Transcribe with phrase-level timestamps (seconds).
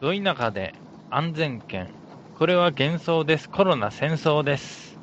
[0.00, 0.74] ど田舎で
[1.10, 1.88] 安全圏。
[2.38, 3.48] これは幻想です。
[3.48, 4.94] コロナ戦争です。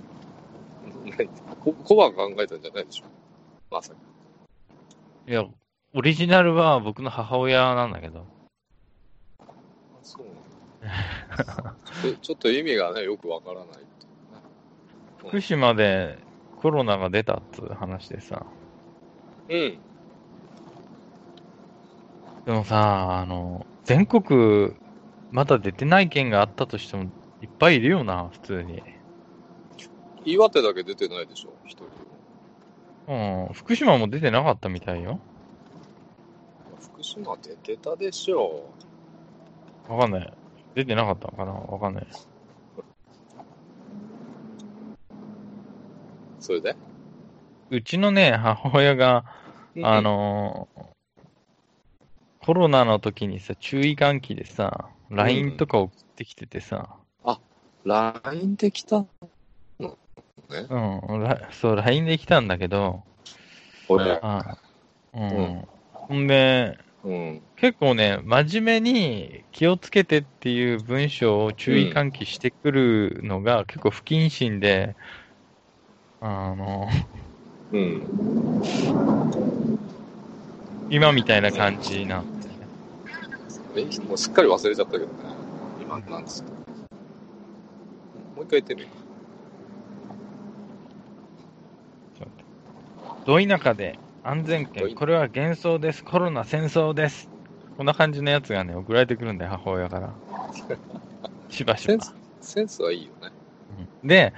[1.63, 3.05] こコバが考えたんじゃないでしょ。
[3.71, 3.95] まさか。
[5.27, 5.45] いや、
[5.95, 8.27] オリジナルは僕の母親なんだけど。
[10.03, 10.25] そう
[10.85, 13.67] なんだ ちょちょっと意味がね、よくわからない。
[15.17, 16.19] 福島で
[16.61, 18.45] コロナが出たっつう話でさ。
[19.49, 19.77] うん。
[22.45, 24.75] でもさ、あの、全国、
[25.33, 27.05] まだ出てない県があったとしても、
[27.41, 28.83] いっぱいいるよな、普通に。
[30.23, 31.71] 岩手だけ出てないでしょ、一
[33.07, 35.19] 人うん、福島も出てなかったみたいよ。
[36.79, 38.69] 福島出てたでしょ。
[39.89, 40.33] わかんない。
[40.75, 42.07] 出てなかったのかなわかんない。
[46.39, 46.75] それで？
[47.71, 49.25] うちのね、母親が、
[49.81, 50.83] あ、のー
[52.45, 56.97] コロナの時にさ、注意喚起でさ、LINE とか送ってきててさ、
[57.85, 59.05] LINE で来た
[59.79, 59.97] の
[60.49, 60.67] ね。
[60.69, 63.03] うん、らそう、LINE で来たんだけど、
[63.89, 64.19] 俺。
[64.21, 64.57] あ
[65.13, 65.29] うん。
[65.29, 67.41] うんほんで、うん。
[67.55, 74.95] 結構ね、真面目に気をつけてっていう文章を注意喚起してくるのが結構不謹慎で、
[76.19, 76.87] あの、
[77.71, 78.07] うん。
[80.89, 82.25] 今みたいな感じな。
[83.75, 85.11] え、もうすっかり忘れちゃったけどね。
[85.81, 86.51] 今、なんつった
[88.35, 88.87] もう一回言ってみる。
[93.25, 96.03] ど田舎で安全圏、これは幻想です。
[96.03, 97.29] コロナ戦争です。
[97.77, 100.13] こんな感じのやつがね、送られてくるんだよ、母親から。
[101.49, 101.97] しばしば
[102.41, 102.67] セン。
[102.67, 103.29] ス、はいいよね。
[104.03, 104.33] うんで、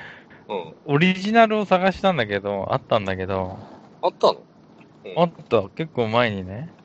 [0.47, 0.75] うん。
[0.85, 3.57] オリジナルを探したんだけど、あったんだけど、
[4.01, 4.45] あったの？
[5.05, 6.84] うんあった、結構前にね、うん。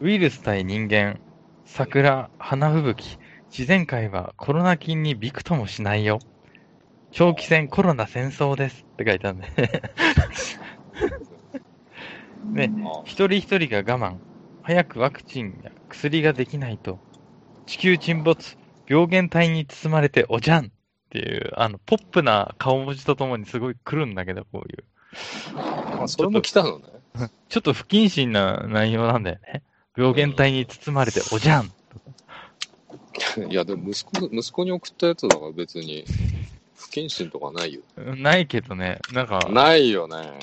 [0.00, 1.18] ウイルス対人間、
[1.64, 3.18] 桜、花吹雪、
[3.50, 6.20] 自然界はコロナ菌にびくともしないよ。
[7.10, 9.38] 長期戦コロナ戦争ですって書いてある
[12.52, 12.70] ね。
[13.04, 14.18] 一人一人が我慢。
[14.62, 17.00] 早くワクチンや薬ができないと。
[17.66, 18.56] 地球沈没、
[18.86, 20.68] 病原体に包まれておじゃんっ
[21.10, 24.84] ていう、あの、ポップな顔文字とともにすごい来るんだけど、こういう。
[26.02, 26.84] あ、それも来たのね。
[27.48, 29.62] ちょっと不謹慎な内容なんだよね。
[29.98, 31.72] 病原体に包まれておじゃん。
[33.50, 36.04] いや、でも息子、息子に送ったやつだから別に、
[36.76, 37.80] 不謹慎とかないよ。
[37.96, 40.38] ないけどね、なんか、ないよね。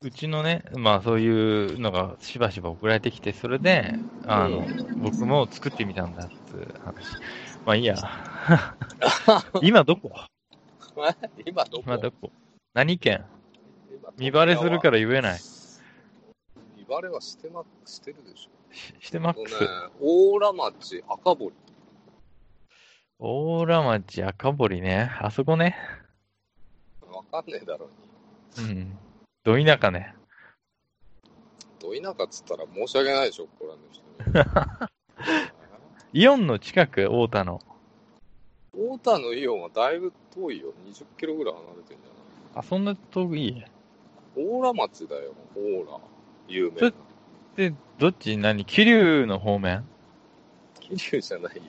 [0.00, 3.94] うちのね、まあそういうのがしばしば送られてきて、それで、
[4.26, 4.66] あの、
[4.96, 6.34] 僕も作ってみたんだって
[6.84, 7.06] 話。
[7.64, 7.96] まあいいや。
[9.62, 10.10] 今どこ？
[11.46, 11.82] 今どこ？
[11.86, 12.32] 今どこ？
[12.74, 13.24] 何県？
[14.18, 15.40] 見バレするから言えない。
[16.88, 18.74] 見バレはしてま、してるでしょ。
[18.74, 21.54] し してマック大浦町赤堀。
[23.18, 25.10] 大浦町赤堀ね。
[25.20, 25.76] あそこね。
[27.02, 27.88] わかんねえだろ
[28.58, 28.70] うに。
[28.70, 28.98] うん。
[29.44, 30.14] ど田舎ね。
[31.78, 34.02] ど田舎っつったら申し訳ないでしょ、ここらの人
[34.80, 34.88] に。
[36.20, 37.60] イオンの近く、太田の。
[38.72, 40.72] 大田のイオンはだいぶ遠いよ。
[40.86, 43.70] 20キロぐらい離れてんじゃあ、そんな遠いない
[44.36, 46.17] 大浦町だよ、大浦。
[46.48, 46.90] 有名そな
[47.56, 47.70] れ。
[47.70, 48.36] で、どっち？
[48.36, 48.64] 何？
[48.64, 49.84] 桐生の方面？
[50.80, 51.62] 桐生じゃないよ。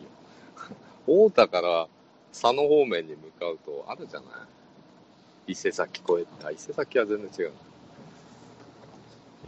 [1.07, 1.87] 大田から
[2.31, 5.51] 佐野方面に向かうとあるじゃない？
[5.51, 6.51] 伊勢崎越えた。
[6.51, 7.53] 伊勢崎は全然違う。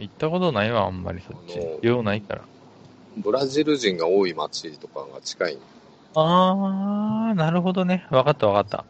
[0.00, 1.60] 行ったことないわ、あんまりそっち。
[1.82, 2.42] 用ないから。
[3.16, 5.58] ブラジル人が多い町とかが近い。
[6.14, 8.06] あー、なるほどね。
[8.10, 8.84] わかったわかった。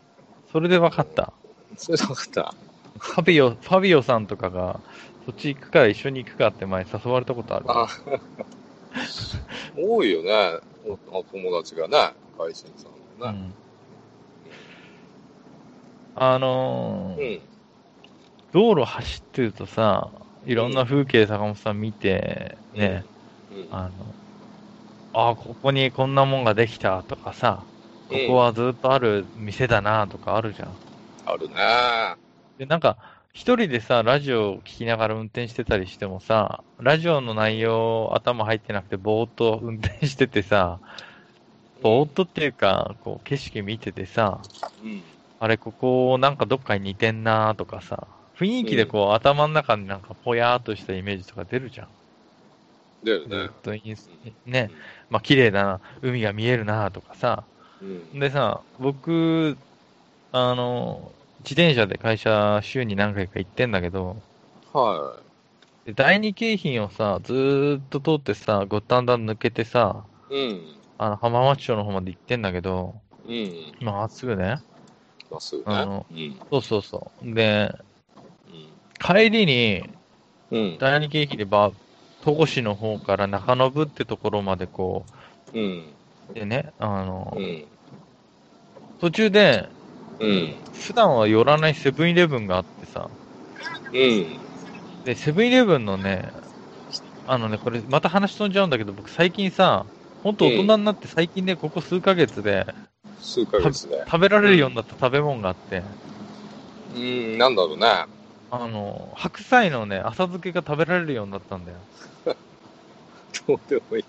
[0.50, 1.32] それでわかった。
[1.76, 2.54] それで分かった。
[2.98, 4.80] ファビオ、ファビオさんとかが、
[5.24, 7.66] そっち行くから一緒に行くかって前誘われたことある。
[7.68, 7.86] あ
[9.76, 10.60] 多いよね。
[11.12, 11.96] おお友達がね、
[12.36, 13.38] 外人さんのね。
[13.38, 13.54] うん。
[16.14, 17.42] あのーうん。
[18.52, 23.06] 道路走ってるとさ、いろんな風景坂本さん見て、ね、
[23.50, 23.68] うん。
[23.70, 24.14] あの、
[25.12, 27.66] あここにこんなもんができたとかさ、
[28.08, 30.78] ここはずっとある店だなとかあるじゃん。
[31.24, 31.56] あるね。
[32.56, 40.80] で、なんか、一人でさ、ラジオを聞きながら運転してたりしてもさ、ラジオの内容頭入ってなくてぼーっと運転しててさ、
[41.80, 44.40] ぼーっとっていうか、こう景色見ててさ、
[44.82, 45.02] うん。
[45.38, 48.08] あれ、ここなんかどっかに似てんなとかさ、
[48.38, 51.88] 雰囲気でこう、頭の中になんかぽやーっとしたイメージとか出るじゃん。
[53.02, 53.62] 出るねずっ。
[53.62, 54.10] とインス
[54.44, 54.70] ね、
[55.10, 57.44] まあ綺麗だな、海が見えるなとかさ、
[57.80, 57.84] う
[58.16, 58.20] ん。
[58.20, 59.56] でさ、僕、
[60.32, 61.12] あの、
[61.44, 64.22] 自転車で会社週に何回か行ってんだけど、
[64.72, 65.22] は
[65.84, 70.80] で第二京浜をさ、ずーっと通ってさ、五反田抜けてさ、うん。
[70.98, 73.72] あの、浜松町の方まで行ってんだけど、うん。
[73.80, 74.58] まっすぐね？
[75.30, 75.76] まっすぐね？
[75.76, 76.06] あの。
[76.10, 76.40] うん。
[76.50, 77.34] そうそうそう。
[77.34, 77.72] で、
[79.00, 79.80] 帰りに、
[80.50, 80.58] うん。
[80.58, 80.78] うん。
[80.78, 81.72] 第二京浜でば、
[82.20, 85.06] 戸越の方から中延ってところまでこ
[85.52, 85.96] うん。
[86.28, 87.66] う、でね、あの、うん。
[88.98, 89.68] 途中で、
[90.22, 90.54] うん。
[90.72, 93.10] 普段は寄らないセブンイレブンがあってさ、
[93.92, 94.38] うん。
[95.04, 96.30] で、セブンイレブンのね、
[97.26, 99.84] あのね、これまた話飛んじゃうんだけど、僕最近さ、
[100.22, 102.66] ほんと大人になって最近ね、ここ数ヶ月で
[103.20, 104.02] 数ヶ月で。
[104.04, 105.82] 食べられるようになった食べ物があって、
[106.94, 107.86] うん、なんだろうね。
[108.50, 111.78] あの、白菜のね、浅漬けが食べられるようになったんだよ。
[113.46, 114.04] どうでもいい。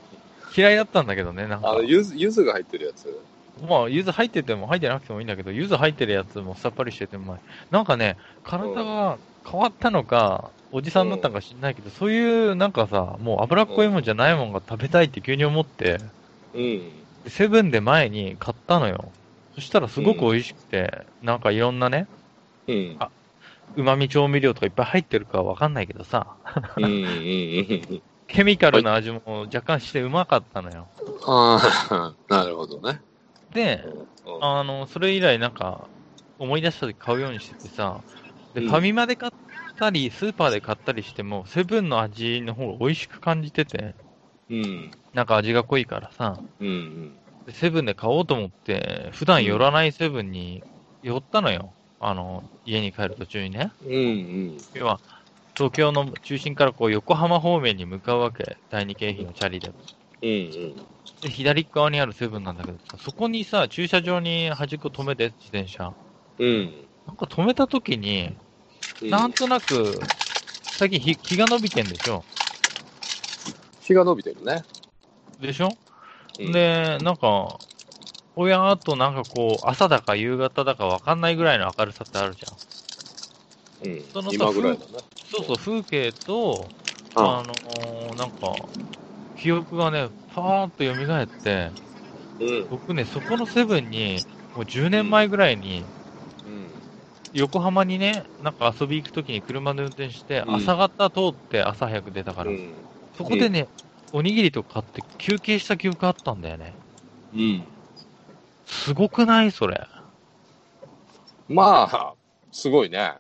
[0.55, 1.83] 嫌いだったんだけどね、なんかあの、。
[1.83, 3.17] ゆず、ゆずが入ってるやつ。
[3.55, 7.41] まあ、柚子入ってても入ってなくてもいいんだけど、柚子入ってるやつもさっぱりしててうまい。
[7.69, 9.19] なんかね、体が
[9.49, 15.99] 変わったのか、おじさんになったのか知んないけど、そういうなんかさ、もう脂っこいもんじゃないもんが食べたいって急に思って、
[16.53, 17.07] うん。
[17.23, 19.15] でセブンで前に買ったのよ。
[19.55, 22.09] そしたらすごく美味しくて、なんかいろんなね、
[22.67, 22.99] うん。
[22.99, 23.11] あ
[23.75, 26.39] 旨味調味料とかいっぱい入ってるかわかんないけどさ、
[26.77, 26.85] うん。
[26.85, 27.91] うん。
[27.91, 28.03] うん。
[28.27, 29.21] ケミカルな味も
[29.53, 30.91] 若干してうまかったのよ。
[31.25, 31.59] あ
[31.89, 33.03] あ、 なるほどね。
[33.53, 33.83] で、
[34.25, 35.89] うんあの、それ以来なんか、
[36.37, 38.03] 思い出した時買うようにしててさ、
[38.53, 39.31] で、うんファミマで買っ
[39.77, 43.95] たり、スーパーで買ったりしても、セブンの味の方が美味しく感じてて、
[44.49, 44.91] うん。
[45.13, 47.19] なんか味が濃いからさ、うん。
[47.45, 50.63] でセブンで買おうと思って、普段寄らないセブンに
[51.01, 51.75] 寄ったのよ。
[51.99, 53.71] あの、家に帰る途中にね。
[53.81, 53.89] うん。
[53.91, 54.57] うん。
[54.73, 55.01] 要は、
[55.55, 58.57] 東京の中心からこう横浜方面に向かうわけ。
[58.69, 59.73] 第二京浜のチャリで。
[60.21, 60.31] うん。
[60.61, 60.75] で、
[61.29, 65.93] 左側にあるセブンなんだけどさ、そこにさ、駐車場に端っこ止めて、自転車。
[66.39, 66.73] うん。
[67.07, 68.35] なんか止めた時に、
[69.01, 69.99] なんとなく、
[70.63, 72.23] 最近日日が伸びてんでしょ？
[73.81, 74.63] 日が伸びてるね。
[75.39, 75.75] でしょ、
[76.39, 77.59] うん、で、なんか、
[78.35, 83.89] おやーっとなんかこう、朝だか夕方だかわかんないぐらいの明るさってあるじゃん。
[83.89, 85.03] うんその、さ今ぐらいだね。
[85.31, 86.65] そうそう、風景と、
[87.15, 88.55] ああのーなんか、
[89.43, 91.69] 記憶がね、パーッと蘇って、
[92.39, 92.67] うん。
[92.69, 94.21] 僕ね、そこのセブンに、
[94.55, 95.83] もう10年前ぐらいに、
[96.45, 96.69] うん。
[97.33, 102.73] 横浜にね、なんか遊び行くときに車で運転して、うん朝方通って朝早く出たから、うん。
[103.17, 103.67] そこでね、
[104.13, 106.73] おにぎりとか買って休憩した記憶あったんだよね。
[107.33, 107.65] うん。
[108.65, 109.51] すごくない？
[109.51, 109.85] それ。
[111.49, 112.13] まあ、
[112.53, 113.17] すごいね。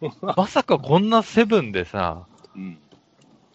[0.36, 2.78] まさかこんなセブンでさ、うん。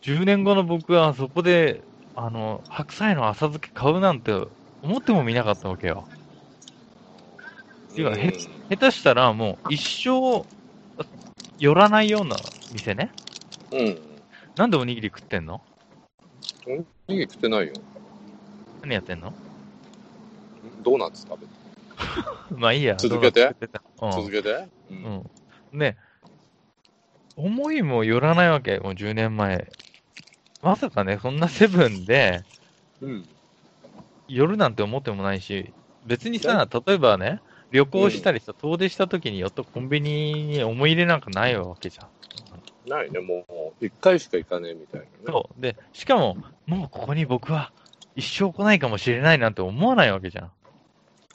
[0.02, 1.84] 10年後の僕はそこで、
[2.16, 4.32] あの、白菜の浅漬け買うなんて
[4.82, 6.08] 思ってもみなかったわけよ。
[7.94, 8.32] てかへ
[8.70, 10.46] 下手したらもう一生
[11.58, 12.38] 寄らないような
[12.72, 13.12] 店ね。
[13.72, 13.98] うん。
[14.56, 15.62] なんでおにぎり食ってんの？
[16.66, 17.74] おにぎり食ってないよ。
[18.82, 19.34] 何やってんの？
[20.82, 21.54] ドーナツ食べて。
[22.56, 22.96] まあいいや。
[22.96, 23.42] 続けて？
[23.42, 24.50] どうなってたうん続けて？
[24.50, 24.70] う。
[24.90, 24.98] うん
[25.76, 25.80] ん。
[25.80, 25.98] ね、
[27.36, 29.68] 思いもよらないわけ、もう10年前。
[30.62, 32.44] まさかね、そんなセブンで
[33.02, 33.26] うん。
[34.28, 35.74] 寄るなんて思ってもないし、
[36.06, 37.42] 別にさ、例えばね、
[37.72, 42.90] 旅行したりさ、遠出した時に寄ったコンビニに思い入れなんかないわけじゃん。
[42.90, 43.46] ないね、も
[43.82, 45.10] う、一回しか行かねえみたいなね。
[45.28, 45.62] そう。
[45.62, 47.72] で、しかも、もうここに僕は
[48.16, 50.52] 一生来ないかもしれないなんて思わないわけじゃん。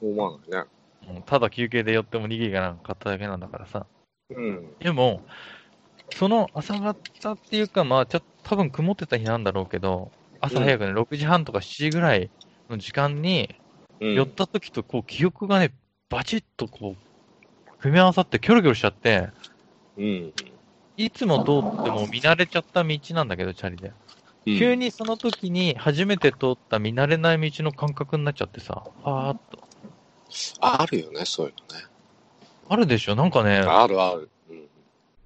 [0.02, 0.68] 思わないね。
[1.08, 3.86] うんただ休憩で寄っても握りがなんか買っただけなんだからさ。
[4.30, 4.74] うん。
[4.78, 5.22] でも、
[6.10, 12.30] その朝方っていうか、まあ、ちょっと多分曇ってた日なんだろうけど、朝早くね、6時半とか7時ぐらい
[12.68, 13.54] の時間に
[14.00, 14.14] うん。
[14.14, 15.72] 寄った時と、こう、記憶がね、
[16.10, 19.28] バチッとこう、組み合わさってキョロキョロしちゃって、
[19.96, 20.32] うん。
[20.96, 23.88] いつも通っても見慣れちゃった道なんだけど、チャリで。
[23.88, 23.94] うん
[24.58, 24.74] 急。
[24.74, 29.58] にその時に初めて通った見慣れない道の感覚になっちゃってさ、ファーっと。
[30.60, 31.86] あるよね、そういうのね。
[32.68, 33.14] あるでしょ？
[33.14, 34.28] なんかね、あるある。
[34.50, 34.68] うん。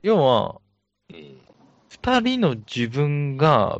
[0.02, 0.67] 要は、うん。
[1.90, 3.78] 二人の自分が、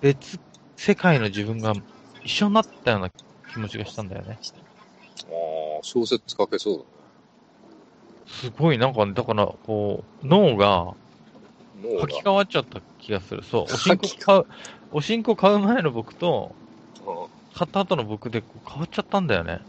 [0.00, 0.40] 別
[0.76, 1.74] 世界の自分が
[2.22, 3.10] 一緒になったような
[3.46, 4.38] 気持ちがしたんだよね。
[5.26, 6.86] ああ、小説書けそう
[8.26, 10.96] すごい、なんかね、だから、こう、脳が
[12.00, 13.42] 書き換わっちゃった気がする。
[13.42, 14.44] そう、おしんこ買う、
[14.90, 16.56] おしんこ買う前の僕と、
[17.04, 17.28] が。
[17.54, 19.60] 買った後の僕でこう変わっちゃったんだよね。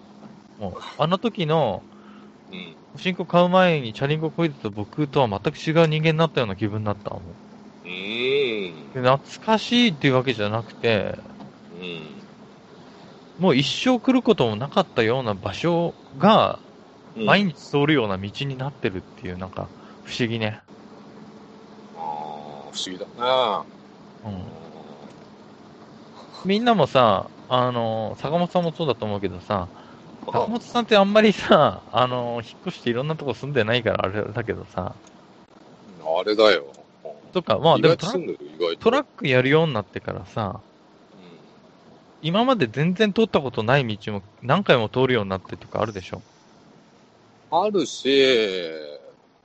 [0.57, 1.83] もう、あの時の、
[2.51, 2.78] うん。
[2.93, 7.23] おしんこ買う前にチャリンコこいでた僕とは全く違う人間になったような気分になったもん。
[7.83, 8.93] うーん。
[8.93, 11.15] で懐かしいっていうわけじゃなくて、
[11.71, 12.29] うん。
[13.37, 16.69] もう一生来ることもなかったような場所が、うん
[17.25, 19.71] 毎日通るような道になってるっていう、なんか、
[20.03, 20.61] 不思議ね。
[21.93, 23.69] あ不思議だね。
[24.23, 24.59] うん。
[26.43, 29.71] みんなもさ、あの、坂本さんもそうだと思うけどさ、
[30.25, 34.93] 坂本さんってあんまりさ、あの、引っ越していろんなとこ住んでないからあれだけどさ、
[36.03, 36.65] あれだよ。
[37.33, 38.13] とか、まあ意でもトラ。
[38.79, 40.59] トラックやるようになってからさ、
[42.21, 46.17] 今まで全然通ったことない道も何回も通るようになってとかあるでしょ？
[46.17, 46.21] うん
[47.51, 48.61] あるし、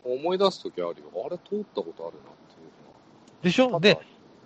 [0.05, 0.95] 思い出すときあるよ。
[1.25, 2.65] あれ通ったことあるなってい
[3.41, 3.81] うでしょ？
[3.81, 3.99] で、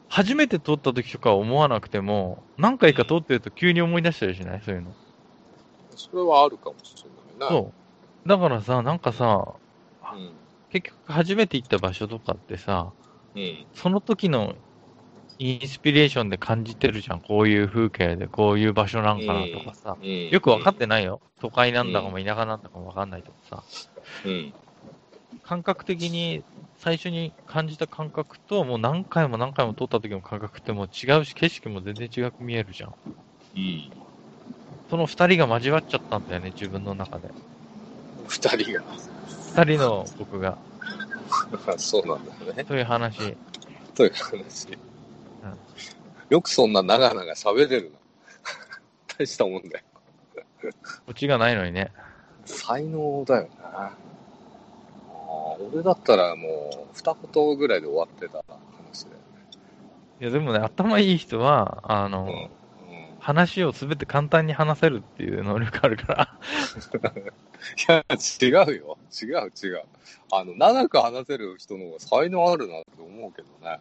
[0.08, 4.62] 初めて通った時とかは思わなくても、何回か通ってると急に思い出したりしない？
[4.64, 4.92] そういうの。
[5.98, 7.56] それはあるかもしれないね。
[7.58, 7.74] そ
[8.24, 8.28] う。
[8.28, 9.44] だからさ、なんかさ、
[10.12, 10.32] うん。
[10.70, 12.92] 結局初めて行った場所とかってさ、
[13.34, 13.66] うん。
[13.74, 14.54] その時の
[15.38, 17.20] インスピレーションで感じてるじゃん。
[17.20, 19.96] こういう風景で、こういう場所なんかなとかさ。
[20.02, 20.30] うん。
[20.30, 21.20] よく分かってないよ。
[21.40, 23.64] 都会なんだかも田舎なんだかも分かんないとかさ。
[24.24, 24.54] うん。
[25.42, 26.44] 感覚的に
[26.76, 32.94] 最初に感じた感覚と、もう何回も何回も通った時の感覚ってもう違うし、景色も全然違く見えるじゃん。
[33.54, 34.07] うん。
[34.90, 37.28] その二人が交わっちゃったんだよね、自分の中で。
[38.26, 38.82] 二人が。
[39.54, 40.56] 二人の僕が。
[41.76, 42.64] そうなんだよね。
[42.66, 43.36] そういう話。
[43.94, 44.68] という話。
[46.30, 47.98] よくそんな長々喋れるな。
[49.18, 49.84] 大したもんだよ。
[51.06, 51.92] オチがないのにね。
[52.44, 53.50] 才能だよね。
[53.62, 53.92] あ
[55.28, 58.44] あ俺だったらもう二言ぐらいで終わってた
[58.88, 59.16] 話だよ
[60.20, 62.50] いや、でもね、頭いい人は、あの、ね。
[63.28, 66.38] 話をすべて簡単に話せるっていう能力あるから。
[66.94, 67.10] うん。
[67.18, 67.24] い
[67.86, 68.96] や、違うよ。
[69.22, 69.82] 違う違う。
[70.32, 73.80] あの、長く話せる人の方が才能あるなって思うけどね。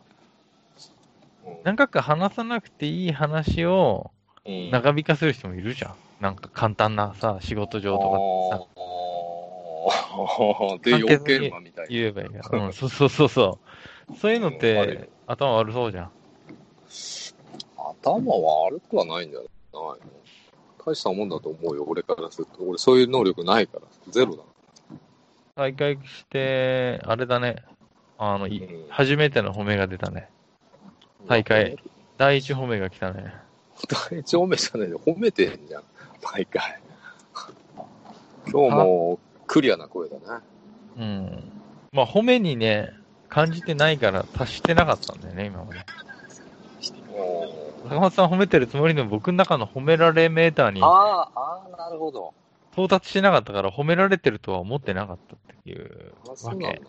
[1.63, 4.11] 長く話さなくていい話を
[4.45, 4.69] うん。
[4.69, 5.95] 長引かせる人もいるじゃん。
[6.19, 7.99] なんか簡単なさ、仕事上と
[8.51, 10.77] かさ、ああ。
[10.83, 11.89] で、簡潔によけるなみたいな。
[11.89, 12.65] 言えばいいから。
[12.65, 13.59] うん、そうそうそうそ
[14.11, 14.17] う。
[14.17, 16.11] そういうのっうん悪て、頭悪そうじゃん。
[17.77, 19.97] 頭は悪くはないんじゃないの？
[20.85, 22.63] 大したもんだと思うよ、俺からすると。
[22.63, 23.83] 俺そういう能力ないから。
[24.09, 24.43] ゼロだ。
[25.55, 27.63] 大会して、あれだね。
[28.17, 30.29] あの、いうん初めての褒めが出たね。
[31.27, 31.77] 大会。
[32.17, 33.33] 第一褒めが来たね。
[34.09, 34.99] 第一褒めじゃないよ。
[35.05, 35.83] 褒めてんじゃん。
[36.23, 36.79] 毎回。
[38.49, 40.21] 今日もクリアな声だね。
[40.97, 41.51] うん。
[41.91, 42.93] まあ、褒めにね、
[43.29, 45.79] 感じてないから達してなかったんだよね、今まで。
[47.87, 52.33] 坂本さん褒めてるつもりでも僕の中の褒められメーターにああ、なるほど。
[52.73, 56.67] 到達してなかったから褒められてるとは思ってなかったっていうあそうわけ。
[56.67, 56.81] なんだ。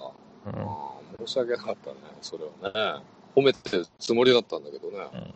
[0.46, 1.26] うん。
[1.26, 3.02] 申し訳なかったね、それはね。
[3.34, 4.98] 褒めてるつもりだったんだけどね。
[5.14, 5.34] うん。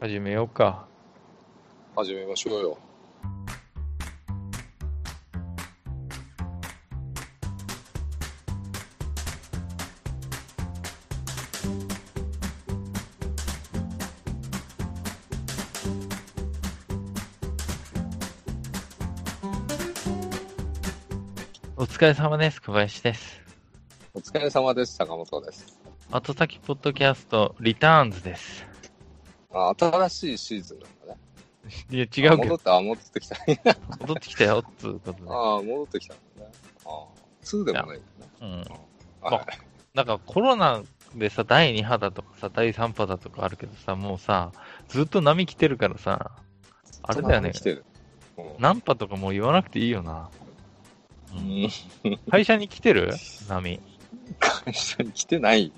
[0.00, 0.86] 始めようか。
[1.94, 2.78] 始めましょうよ。
[21.92, 22.62] 疲れ様です。
[22.62, 23.42] 小林です。
[24.14, 25.78] お疲れ様です、坂本です。
[26.10, 28.66] 後先ポッドキャスト、リターンズです。
[29.52, 31.20] あ新しいシーズンなんだね。
[31.90, 33.36] いや、違うけど、あ戻って、あ、戻ってきた。
[34.00, 35.18] 戻ってきたよ、つうことで。
[35.28, 36.52] ああ、戻ってきたんだね。
[36.86, 37.06] ああ、
[37.44, 38.32] 2でもないんだね。
[38.40, 39.30] うん。
[39.30, 39.46] はい。
[39.94, 40.82] なんかコロナ
[41.14, 44.50] でさ、第2波だとかさ、第3波だとかあるけどさ、もうさ、
[44.88, 46.30] ずっと波来てるからさ、
[47.02, 47.60] あれだよね来。
[47.60, 47.84] てる。
[47.84, 47.92] うん
[48.58, 50.30] 何波とかもう言わなくていいよな。
[51.34, 51.70] うん
[52.30, 53.12] 会社に来てる？
[53.48, 53.80] 波。
[54.38, 55.72] 会社に来てない。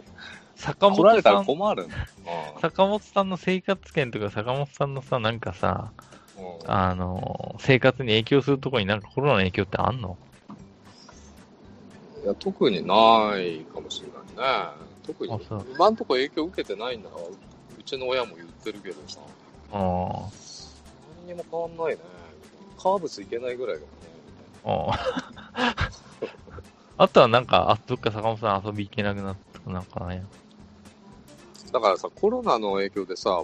[0.57, 1.97] 坂来られたら本さん、困るんだ。
[2.61, 5.93] 坂本さんの生活圏とか坂本さんのさ、なんかさ、
[6.39, 10.17] うんうんあの、生活に影響するとこになんかコロナの影響ってあんの？
[12.25, 14.09] いや特にないかもしれ
[14.39, 14.71] ないね。
[15.07, 15.39] 特に
[15.75, 17.17] 今んとこ影響受けてないんだわ。
[17.79, 19.21] うちの親も言ってるけどさ。
[19.73, 19.77] あ
[21.27, 22.01] 何にも変わんないね。
[22.79, 23.83] カーブスいけないぐらいだ
[24.65, 24.95] もんね。
[24.97, 25.21] あ。
[25.37, 25.75] ああ。
[26.97, 30.23] あとはなんか、あ、どっか坂本さん遊び行けなくなったとかなんかない
[31.73, 33.43] だからさ、コロナの影響でさ、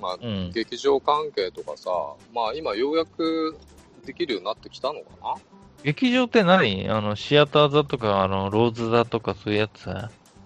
[0.00, 0.50] まあ、うん。
[0.52, 1.90] 劇場関係とかさ、
[2.32, 3.56] まあ今ようやく
[4.06, 5.34] できるようになってきたのかな？
[5.82, 6.88] 劇場って何？
[6.88, 9.88] あの、シアター座とか、あの、ローズ座とかそういうやつ？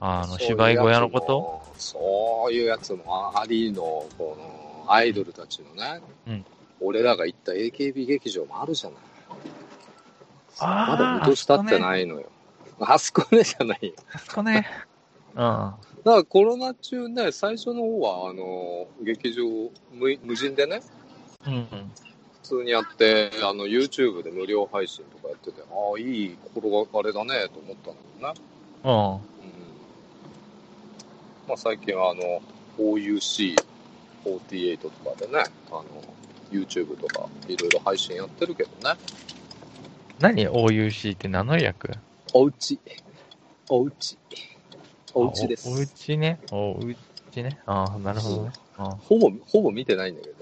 [0.01, 1.63] あの、芝居小屋のこと？
[1.79, 6.45] そういうやつもありの、この、アイドルたちのね、うん
[6.79, 8.99] 俺らが行った AKB 劇場もあるじゃない。
[10.61, 12.31] まだ見年経ってないのよ。
[12.81, 13.93] あそこねじゃないよ。
[14.13, 14.67] あそこね。
[15.35, 15.41] うん。
[15.41, 19.45] だからコロナ中ね、最初の方は、あの、劇場
[19.93, 20.81] 無無人でね、
[21.47, 21.67] うん。
[22.43, 25.65] 普通にやって、あの、YouTube で無料配信とかやってて、あ
[25.97, 28.41] あ、いい心があれだね、と思ったんだよね。
[28.85, 28.93] うん。
[28.93, 29.21] うん。
[31.49, 32.41] まあ最近はあの、
[32.79, 35.85] OUC48 とかでね、あの、
[36.51, 38.97] YouTube とかいろいろ配信やってるけどね。
[40.21, 41.91] 何 ?OUC って何の略
[42.33, 42.79] おうち。
[43.69, 44.17] おうち。
[45.15, 45.69] おうちです。
[45.69, 46.39] おおうちね。
[46.51, 46.97] おう
[47.31, 47.59] ちね。
[47.67, 48.53] ああ、なるほどね。
[48.79, 50.35] ああほぼ、ほぼ見てないんだけど、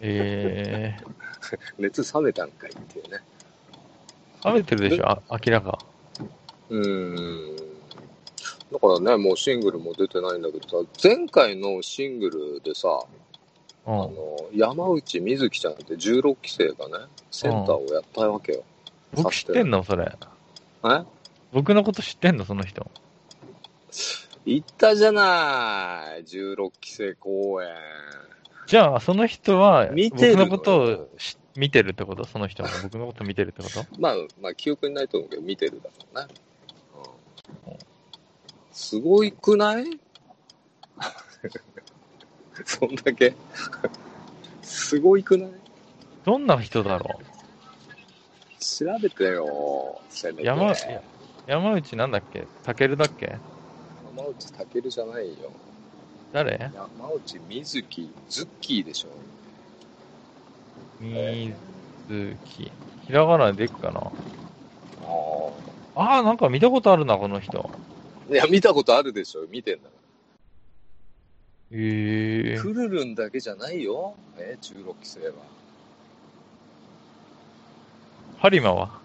[0.00, 0.96] え
[1.78, 3.18] 熱冷めたんかいっていうね。
[4.42, 5.08] ー、食べてるでしょ？
[5.08, 5.78] あ明らか。
[6.70, 7.56] うーん。
[8.72, 13.23] だからね、もうシングルも出てないんだけどさ、前回のシングルでさ、うん。
[13.86, 14.10] あの、
[14.54, 18.64] 山内美月ちゃんって16期生がね、センターをやったわけよ。
[19.12, 19.84] 僕知ってんの？
[19.84, 20.10] それ。
[20.84, 21.02] え？
[21.52, 22.44] 僕のこと知ってんの？
[22.44, 22.90] その人。
[24.46, 27.68] 行ったじゃない !16 期生公演。
[28.66, 30.48] じゃあ、その人は、見てるのよ。
[30.48, 32.24] 僕のことをし見てるってこと？
[32.24, 32.70] その人は。
[32.82, 33.84] 僕のこと見てるってこと？
[34.00, 36.34] まあ、まあ、記憶にないと思うけど、見てるだろうね。
[37.66, 37.76] うん、
[38.72, 39.84] すごいくない？
[42.64, 43.34] そんだけ
[44.62, 45.50] すごいくない？
[46.24, 47.20] どんな人だろ
[48.60, 50.42] 調べてよ、せめて。
[50.42, 51.02] う山、や
[51.46, 52.46] 山内なんだっけ？
[52.62, 53.36] たけるだっけ？
[54.16, 55.34] 山内健じゃないよ。
[56.32, 56.58] 誰？
[56.58, 59.08] 山内美月、ズッキーでしょ。
[61.00, 62.70] 水木。
[63.06, 64.00] ひらがなででくかな？
[64.00, 64.10] あ
[65.96, 67.70] ああ、なんか見たことあるな、この人。
[68.30, 68.32] あ。
[68.32, 69.42] いや、見たことあるでしょ。
[69.50, 69.88] 見てんだか
[71.76, 72.62] へえら。
[72.62, 74.14] クルルンだけじゃないよ。
[74.38, 75.34] え、16期生は。
[78.38, 79.00] ハリマは？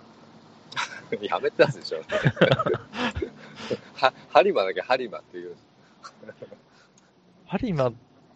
[1.22, 2.02] やめたでしょ。
[3.96, 5.56] は、ハリマだけハリマっていう。
[7.48, 7.92] ハリマ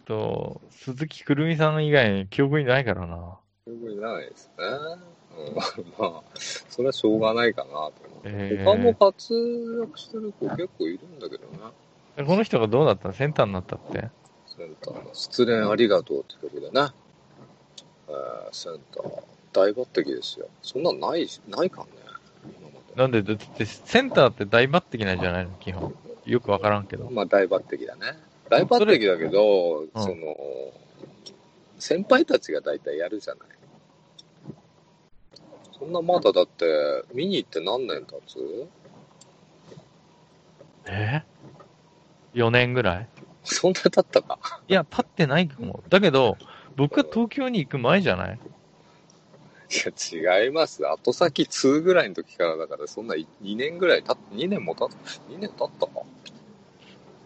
[0.06, 3.38] と鈴木くるみさん以外に記憶にないからな。
[3.66, 4.64] すごいないですね。
[5.36, 5.62] うん、ま
[6.18, 7.92] あ、それはしょうがないかなと思う。
[8.24, 12.26] えー他も活躍してる子結構いるんだけどな。
[12.26, 13.14] この人がどうなったの？
[13.14, 14.08] センターになったって？
[14.56, 16.88] センターの失恋ありがとうって曲でね。
[18.08, 20.46] えー、センター、大抜擢ですよ。
[20.62, 21.88] そんなんないし、ないかね。
[22.44, 22.94] 今まで。
[22.94, 25.50] なんで、だってセンターって大抜擢なんじゃないの？
[25.58, 25.94] 基本。
[26.24, 27.10] よくわからんけど。
[27.10, 28.18] まあ大抜擢だね。
[28.48, 30.36] 大抜擢だけど、その、
[31.78, 33.48] 先輩たちが大体やるじゃない。
[35.78, 38.68] そんなまだだって、見に行って何年経つ？
[40.86, 41.22] え
[42.34, 43.08] ?4 年ぐらい？
[43.46, 44.38] そんな経ったか？
[44.68, 45.82] いや、経ってないかも。
[45.88, 46.38] だけど、
[46.76, 48.38] 僕が東京に行く前じゃない？
[49.70, 49.76] い
[50.22, 50.86] や、違います。
[50.86, 53.26] 後先2ぐらいの時からだから、そんな2
[53.56, 54.88] 年ぐらい経っ、2年も経っ、
[55.30, 55.92] 2年経ったか？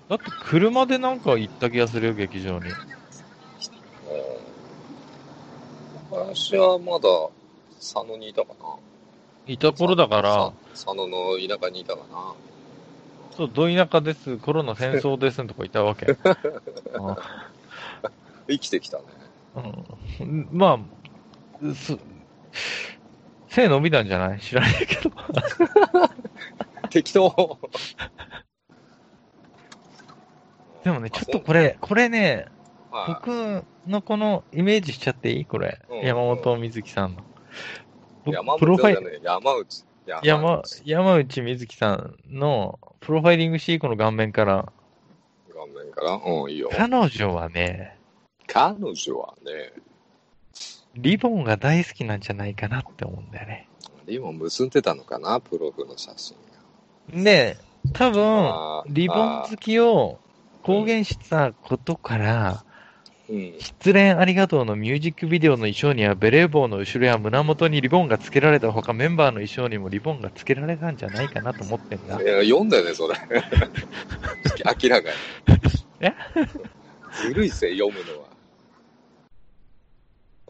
[0.09, 2.70] だって車でなんか行った気がするよ、劇場に。
[2.70, 2.74] うん。
[6.11, 7.09] 私はまだ、
[7.76, 8.76] 佐野にいたかな。
[9.46, 12.35] いた頃だから、さ佐野の田舎にいたかな。
[13.38, 16.07] そう、ど田舎です、コロナ戦争ですのとこいたわけ。
[18.48, 19.05] 生きてきたね。
[20.20, 20.81] うん、ま
[21.62, 21.96] あ、す、
[23.48, 24.40] 背伸びたんじゃない？
[24.40, 25.11] 知らないけど。
[26.90, 27.31] 適当。
[30.83, 32.46] でもね、ちょっとこれ、これね、
[32.90, 35.44] はい僕のこのイメージしちゃっていい？
[35.44, 35.79] これ。
[35.90, 37.22] うん山本瑞希さんの。
[38.24, 39.85] 僕山プロファイ山内。
[40.23, 40.83] 山内。
[40.85, 44.73] 山内瑞希さんのプロファイリングシーこの顔面から、
[45.55, 46.14] 顔面から？
[46.14, 46.71] うん、いいよ。
[46.73, 47.99] 彼女はね、
[48.47, 49.73] 彼女はね、
[50.94, 53.68] リボンが大好きなんじゃないかなって思うんだよね。
[54.07, 56.37] リボン結んでたのかな、プロフの写真
[57.14, 57.23] が。
[57.23, 57.59] で、
[57.92, 60.18] 多分、リボン好きを
[60.62, 62.64] 公言したことから、
[63.29, 63.55] うん。
[63.59, 72.25] 失恋ありがとうのミュージックビデオの衣装にはベレー帽の後ろや胸元にリボンが付けられたほかメンバーの衣装にもリボンが付けられたんじゃないかなと思ってんだい。
[72.25, 73.14] や、読んだよね、それ。
[74.83, 75.14] 明らかに。
[76.01, 76.12] え？
[77.23, 78.29] ずる いっすよ、読むのは。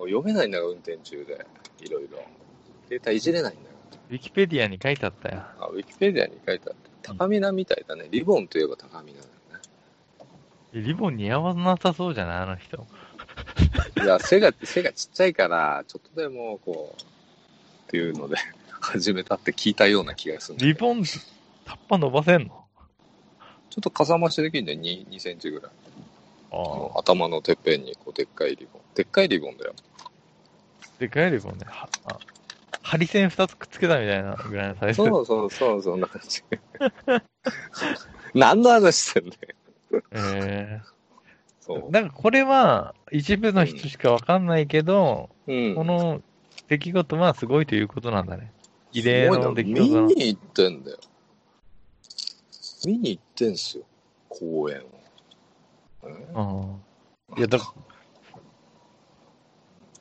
[0.06, 1.44] 読めないんだよ、運転中で。
[1.80, 2.24] いろいろ。
[2.86, 3.76] 携帯いじれないんだよ。
[4.10, 5.42] ウィキペディアに書いてあったよ。
[5.60, 6.88] あ、ウィキペディアに書いてあって。
[7.02, 8.06] 高見菜みたいだね。
[8.10, 9.26] リボンといえば高見菜だ。
[10.74, 12.36] リボン似合わなさそうじゃない？
[12.42, 12.86] あの人。
[14.02, 17.04] いや、背が、背がちっちゃいから、ちょっとでも、こう、っ
[17.90, 18.36] ていうので、
[18.80, 21.02] 始めたって聞いたような気がするリボン、
[21.64, 22.64] タッパ伸ばせんの？
[23.70, 25.70] ちょっとかさ増しできるんだよ、2, 2センチぐらい。
[26.50, 28.82] ああの頭のてっぺんに、こう、でっかいリボン。
[28.94, 29.74] でっかいリボンだよ。
[30.04, 30.10] あ。
[30.98, 31.66] でかいリボンね。
[31.68, 32.18] はあ
[32.82, 34.96] 針線二つくっつけたみたいなぐらいのサイズ。
[34.96, 36.42] そうそうそう、そんな感じ。
[38.34, 39.54] 何の話してんだよ。
[40.12, 40.80] え
[41.60, 45.52] そー、なんかこれは一部の人しかわかんないけど、う。
[45.52, 45.74] うん。
[45.74, 46.22] この
[46.68, 48.52] 出来事はすごいということなんだね。
[48.92, 50.06] 異例の出来すごいな見事だな。
[50.06, 50.98] に行ってんだよ。
[52.86, 53.84] 見に行ってんすよ。
[54.28, 54.98] 公演を。
[56.02, 56.70] うん
[57.30, 57.38] うん。
[57.38, 57.58] いや、だ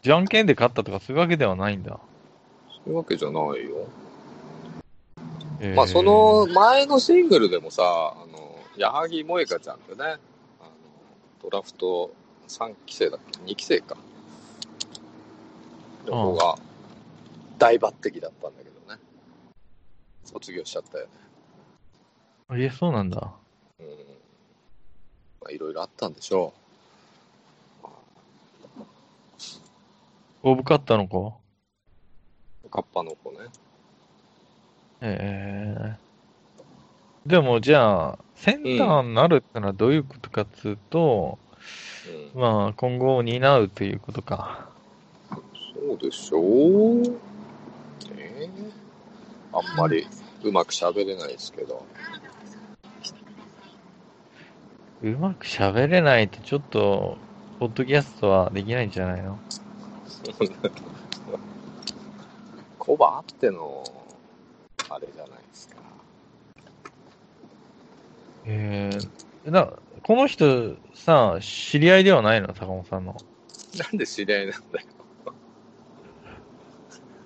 [0.02, 2.00] じゃんけんで勝ったとかそういうわけではないんだ。
[2.70, 3.88] そういうわけじゃないよ。
[5.60, 8.47] えーまあ、その、前のシングルでもさ、あの、
[8.78, 10.20] 矢作萌香ちゃんってね、あの、
[11.42, 12.12] ドラフト
[12.48, 13.98] 3期生だっけ ?2 期生か。
[16.06, 16.56] の子が
[17.58, 19.02] 大抜擢だったんだけどね。
[20.24, 21.10] 卒業しちゃったよね。
[22.52, 23.34] えー、そうなんだ。
[23.80, 23.88] うん。
[25.42, 26.54] まあ、いろいろあったんでしょ
[30.44, 31.34] オブカッターの子？
[32.64, 32.70] う。
[32.70, 33.38] カッパの子ね。
[35.02, 41.38] えー、でもじゃあ、センターになるってのはどういうことかっつうと、
[42.36, 42.42] うん。
[42.42, 44.70] まあ、今後を担うということか。
[45.32, 47.02] そうでしょう。
[47.02, 47.18] ね
[48.16, 48.50] え
[49.52, 50.06] あんまり
[50.44, 51.84] うまく喋れないですけど。
[55.02, 57.18] うまく喋れないとちょっと、
[57.60, 59.38] ポッドキャストはできないんじゃないの？
[62.80, 63.84] コバあっての、
[64.90, 65.87] あれじゃないですか。
[68.50, 72.48] えー、な、この人さ、知り合いではないの？
[72.54, 73.14] 坂本さんの。
[73.78, 74.86] なんで知り合いなんだよ。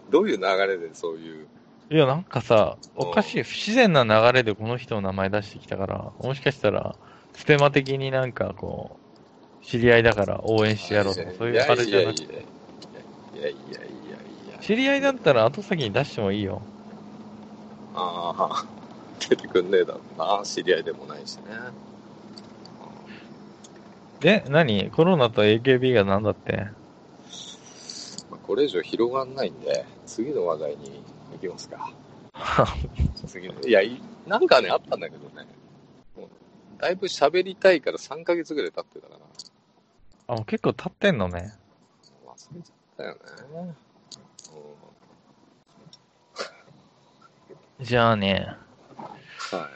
[0.10, 1.48] どういう流れでそういう？
[1.92, 6.96] いや、なんかさ、おかしい、不自然な流れでこの人の名前出してきたから、もしかしたら、
[7.36, 8.98] ステマ的になんかこ
[9.62, 12.24] う、知り合いだから応援してやろうとか、そういうあれじゃなくて。
[12.24, 14.18] いやいやいやいやいや
[14.50, 14.58] いや。
[14.62, 16.62] 知り合いだったら後先に出してもいいよ。
[17.94, 18.66] ああ、
[19.30, 20.42] 出てくんねえだろうな。
[20.44, 21.44] 知り合いでもないしね。
[24.20, 24.90] で、何？
[24.92, 26.68] コロナと AKB がなんだって？
[28.30, 31.02] まあこれ以上広がんないんで、次の話題に
[31.34, 31.92] 行きますか。
[33.28, 33.60] 次の。
[33.62, 35.48] いや、いなんかね、あったんだけどね。
[36.16, 36.28] もう
[36.80, 39.20] だいぶ喋りたいから3ヶ月ぐらい経ってたから。
[40.28, 41.54] あ、もう結構経ってんのね。
[42.26, 43.16] 忘れちゃったよ
[43.66, 43.76] ね。
[47.82, 48.56] じゃあね、うん、
[49.52, 49.70] はい。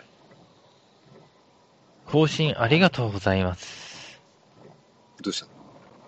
[2.06, 4.22] 更新ありがとうございます。
[5.22, 5.44] どうし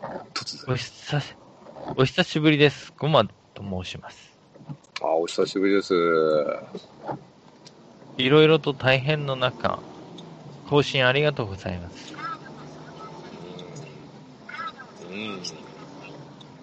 [0.02, 0.26] たの？
[0.34, 0.78] 突お然。
[0.78, 1.36] 久し、
[1.98, 2.94] お久しぶりです。
[2.98, 4.38] ごまと申します。
[5.02, 5.94] あ、お久しぶりです。
[8.18, 9.80] いろいろと大変の中、
[10.70, 12.14] 更新ありがとうございます。
[15.10, 15.18] うん。
[15.18, 15.42] うん。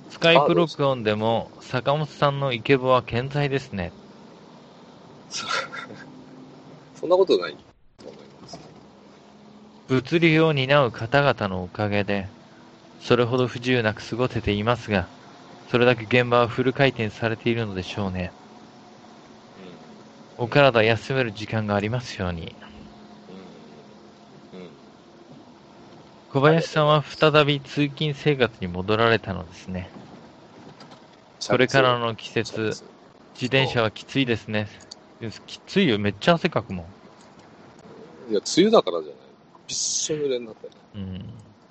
[0.08, 3.92] スカイプ録音でも坂本さんのイケボは健在ですね。
[6.94, 7.56] そそんなことない
[7.98, 8.58] と思います。
[9.88, 12.28] 物流を担う方々のおかげで、
[12.98, 15.10] それほど不自由なく過ごせていますが、
[15.66, 18.32] それだけ現場はフル回転されているのでしょうね。
[20.36, 22.56] お体休める時間がありますように。
[26.28, 29.94] 小林さんは再び通勤生活に戻られたのですね。
[31.46, 32.78] これからの季節、
[33.34, 34.68] 自転車はきついですね。
[35.30, 36.82] きついよ、めっちゃ汗かくも
[38.28, 38.32] ん。
[38.32, 39.16] いや、梅雨だからじゃない。
[39.68, 40.68] びっしょ濡れになった。
[40.98, 41.24] うん。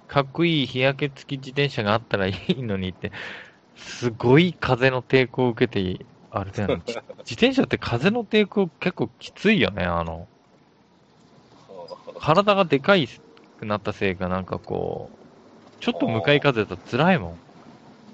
[0.07, 3.11] かっこいい日焼け付き自転車があったらいいのにって、
[3.75, 6.83] すごい風の抵抗を受けて、あれだよね。
[6.85, 6.93] じ
[7.25, 10.27] 自転車って風の抵抗結構きついよね、あの。
[12.19, 13.07] 体がでかい
[13.59, 17.31] くなったせいかなんかこう、ちょっと向かい風だと辛いもん。
[17.31, 17.35] あ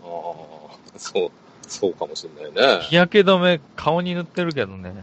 [0.06, 1.32] あ、そう、
[1.68, 2.84] そうかもしれないね。
[2.84, 4.94] 日焼け止め顔に塗ってるけどね、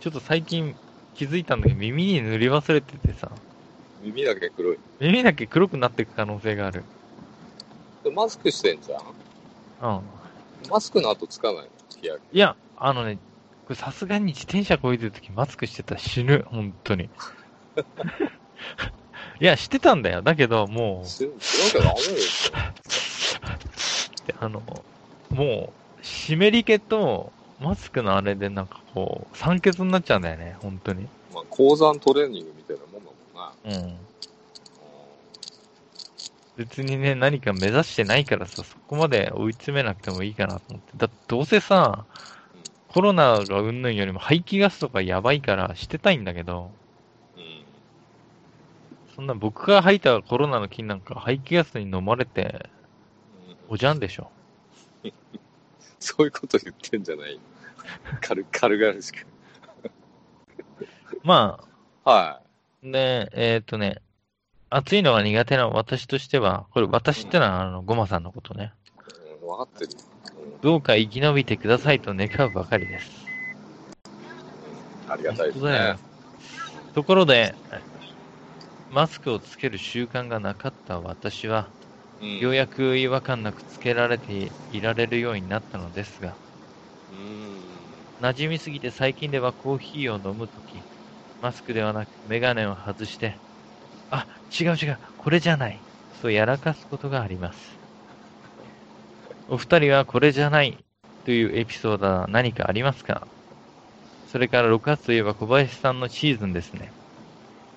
[0.00, 0.74] ちょっと最近
[1.14, 3.30] 気づいたんだけど耳に塗り忘れててさ、
[4.02, 4.78] 耳だけ黒い。
[5.00, 6.84] 耳だけ黒くなっていく可能性がある。
[8.04, 9.96] でマスクしてんじゃん？
[9.96, 10.02] うん。
[10.70, 11.68] マスクの後つかないの？
[12.00, 13.16] 日焼いや、あのね、
[13.66, 17.10] これさすがに自転車こいでるときマスクしてたら死ぬ、本当に。
[19.40, 20.22] いや、してたんだよ。
[20.22, 21.04] だけど、もけ。
[21.08, 22.54] ししなきゃダメですよ。
[24.28, 24.62] う、あの、
[25.30, 31.06] もう、湿り気と、マスクのあれでなんかこう、酸欠になっちゃうんだよね、本当に。
[31.32, 33.10] まあ、鉱山トレーニングみたいなもんだ
[33.64, 33.86] もんな。
[33.86, 33.96] うん。
[36.56, 40.92] 別にね、何か目指してないからさ、そこまで追い詰めなくてもいいかなと思って。
[40.96, 42.04] だってどうせさ、
[42.88, 46.70] コロナがうんぬんよりも排気ガスとかやばいからしてたいんだけど、
[47.36, 47.64] うん。
[49.14, 54.30] そんな僕が吐いたコロナの菌なんか排気ガスに飲まれて、うんおじゃんでしょ。
[55.98, 57.38] そういうこと言ってんじゃない
[58.20, 59.26] 軽、軽々しく。
[61.22, 61.60] ま
[62.04, 62.40] はあ、
[62.82, 64.00] で、えーっとね、
[64.70, 68.72] 暑いのが苦手な私としては、これ私ってのはあの、ゴマさんのことね。
[69.28, 69.32] い。
[69.42, 69.90] うん、分かってる。
[70.62, 73.26] どうか生き延びてくださいと願うばかりです。
[75.06, 75.96] うん、ありがたいですね。
[76.94, 77.54] ところで、
[78.90, 81.85] マスクをつける習慣がなかった私は、うん。
[82.38, 86.38] ようやく違和感なくつけられていられるようになったのですが、
[87.08, 88.06] うん。
[88.20, 90.86] 馴染みすぎて最近ではコーヒーを飲むとき、
[91.40, 93.42] マスクではなくメガネを外して、
[94.10, 94.26] あ、
[94.60, 95.86] 違う違う、これじゃない、
[96.20, 97.80] とやらかすことがあります。
[99.48, 100.84] お二人はこれじゃない
[101.24, 103.28] というエピソードは何かありますか？
[104.26, 106.94] それから6月といえば小林さんのシーズンですね。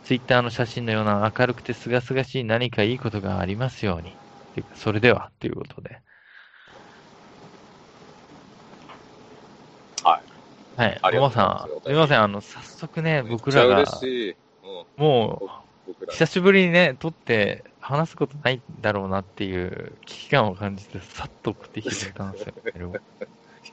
[0.03, 4.19] ツイッターの写真のような明るくて清々しい何かいいことがありますように。
[4.75, 6.01] それでは、ということで。
[10.03, 10.21] は
[10.77, 10.81] い。
[10.81, 10.99] はい。
[11.01, 12.21] ありさん、すみません。
[12.21, 13.85] あの、早速ね、僕らが。
[14.97, 15.49] もう。
[16.11, 22.93] 久しぶりにね、撮って話すことないんだろうなっていう危機感を感じて、さっと送ってきてくれたんですよ。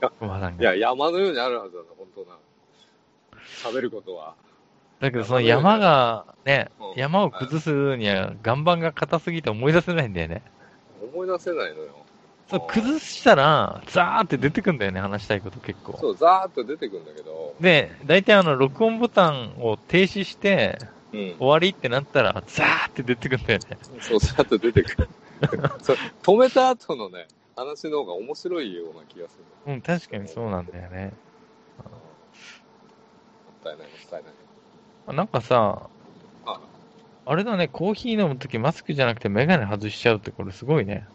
[0.59, 2.39] いや、山のようにあるはずだな、本当な。
[3.63, 4.35] 喋ることは。
[5.01, 10.43] だけど、その山が、ねうん、山を崩すには岩盤が硬すぎて思い出せないんだよね。
[11.17, 12.07] 思い出せないのよ。
[12.49, 15.97] そう、崩したら、ザーって出てくんだよね、話したいこと結構。
[15.99, 20.79] そう、ザーッと出てくるんだけど、で、大体あの、録音ボタンを停止して、
[21.13, 21.37] うん。
[21.39, 23.79] 終わりってなったら、ザーって出てくんだよね。
[24.01, 25.09] そう、ザーッと出てくる。
[25.83, 27.27] そう止めた後のね、
[27.57, 29.73] 話の方が面白いような気がする。
[29.73, 31.13] うん、確かにそうなんだよね。
[31.85, 31.91] も
[33.61, 34.31] ったいない、もったいな
[35.13, 35.17] い。
[35.17, 35.96] なんかさ、あ
[37.29, 41.07] あれだね、コーヒー飲むときマスクじゃなくてメガネ外しちゃうってこれすごいね。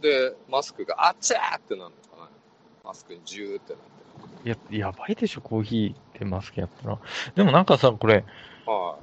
[0.00, 2.28] で、マスクが、あっちゃーってなるのかな。
[2.84, 4.48] マスクにジューってなって。
[4.48, 6.98] や、やばいでしょ、コーヒーってマスクやったら。
[7.34, 8.24] でもなんかさ、これ、
[8.64, 8.96] は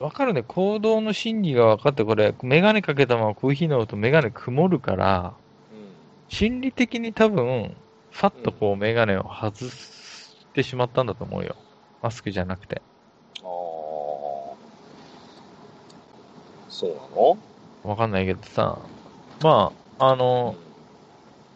[0.00, 5.34] わかるね、行動の心理が分かって、これ、メガネかけたままコーヒー飲むとメガネ曇るから、
[5.72, 5.74] い。
[5.74, 5.92] うん。
[6.28, 7.76] 心理的に多分、
[8.10, 11.56] ファッとこうメガネを外してしまったんだと思うよ。
[12.02, 12.82] マスクじゃなくて。
[13.42, 13.72] ああ。
[16.72, 17.36] そうなの？
[17.84, 18.78] わかんないけどさ、
[19.42, 20.56] まあ、あの、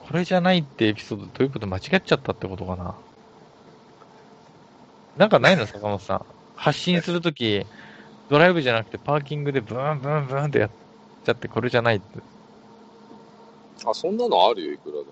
[0.00, 2.94] これじゃないってエピソードどういうこと間違っちゃったってことかな。
[5.16, 5.66] なんかないの？
[5.66, 6.26] 坂本さん。
[6.54, 7.64] 発信するとき、
[8.28, 10.70] ドライブじゃなくてパーキングでブーンブーンブーンってやっ
[11.24, 12.20] ちゃってこれじゃないって。
[13.84, 15.06] あ、そんなのあるよ、いくらでも。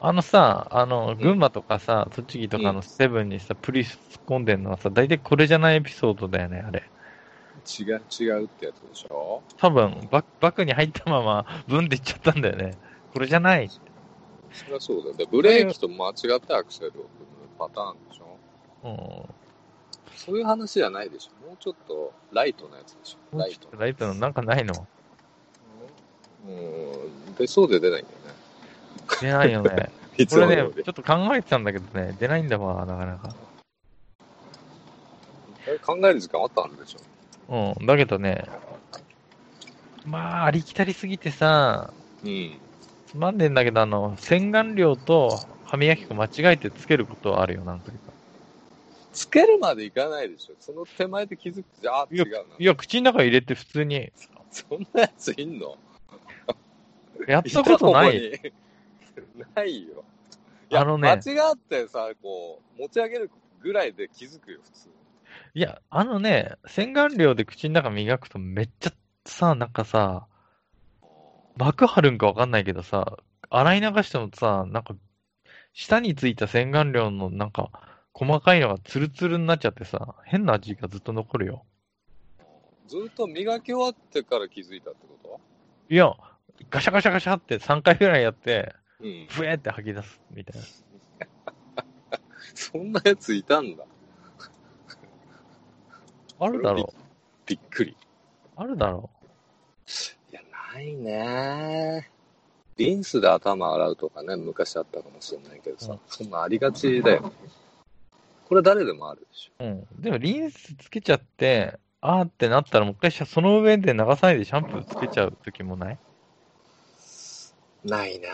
[0.00, 6.82] あのさ、あの、群馬とかさ、栃木とかのセブンにさ、プリ突っ込んでんのはさ、大体これじゃないエピソードだよね、あれ。
[7.66, 9.42] 違う、違うってやつでしょ？
[9.56, 12.74] 多分、バッバッグに入ったまま、ブンっていっちゃったんだよね。
[13.12, 13.68] これじゃない。
[13.68, 13.78] そ
[14.68, 15.14] りゃそうだよ。
[15.14, 17.02] で、ブレーキと間違ってアクセルを踏む
[17.58, 18.38] パターンでしょ？
[18.84, 19.34] うん。
[20.16, 24.86] そういう話じゃないでしょもうちょっとライトなやつでしょもうちょっとライトのなんかないの？
[26.48, 28.34] うん、出そうで出ないんだよね。
[29.20, 29.90] 出ないよね。
[30.16, 33.34] いつこれね、ちょっと考えてたんだけどね、出ないんだわ、なかなか。
[35.68, 36.98] え考える時間あったんでしょ？
[37.48, 37.86] うん。
[37.86, 38.44] だけどね、
[40.04, 42.60] まあ、ありきたりすぎてさ、うん。
[43.06, 48.12] つまんでんだけど、あの、洗顔料と歯磨き粉間違えてつけることはあるよ、なんというか。
[49.12, 52.38] つけるまでいかないでしょその手前で気づくじゃあ違うな。
[52.58, 54.10] いや、口の中入れて普通に、
[54.50, 55.76] そんなやついんの？
[57.26, 58.40] やったことない。
[59.56, 60.04] ないよ。
[60.72, 63.30] あのね間違ってさ、こう、持ち上げる
[63.62, 64.88] ぐらいで気づくよ、普通。
[65.56, 68.92] いや、あのね、洗顔料で口の中磨くとめっちゃ
[69.24, 70.26] さ、なんかさ、
[71.56, 73.16] 膜張るんかわかんないけどさ、
[73.48, 74.94] 洗い流してもさ、なんか、
[75.72, 77.70] 舌についた洗顔料のなんか、
[78.12, 81.64] 細かいのがツルツルになっちゃってさ、変な味がずっと残るよ。
[82.86, 85.40] ずっと磨き終わってから気づいたってこ
[85.88, 86.12] いや、
[86.68, 89.26] ガシャガシャガシャって3回ぐらいやって、とうん。
[89.30, 90.66] ふえって吐き出すみたいな。
[92.54, 93.86] そんなやついたんだ。
[96.38, 96.92] あるだろ
[97.46, 97.92] びっくり。
[97.92, 97.94] う。
[98.56, 99.08] あるだろ
[100.30, 100.40] いや、
[100.74, 102.10] ないね
[102.76, 107.30] リンスで頭洗うとかね、昔あったかもしれないけどさ、うんそんなありがちだよね。
[108.48, 109.64] これ誰でもあるでしょ。
[109.64, 109.66] う。
[109.66, 109.86] うん。
[110.02, 115.98] でもリンスつけちゃって、あーってなったらもう一回その上で流さないでシャンプーつけちゃう時もない？
[117.84, 118.28] ないな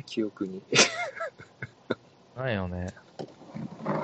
[0.00, 0.62] ぁ、記憶に。
[2.36, 2.86] ないよね。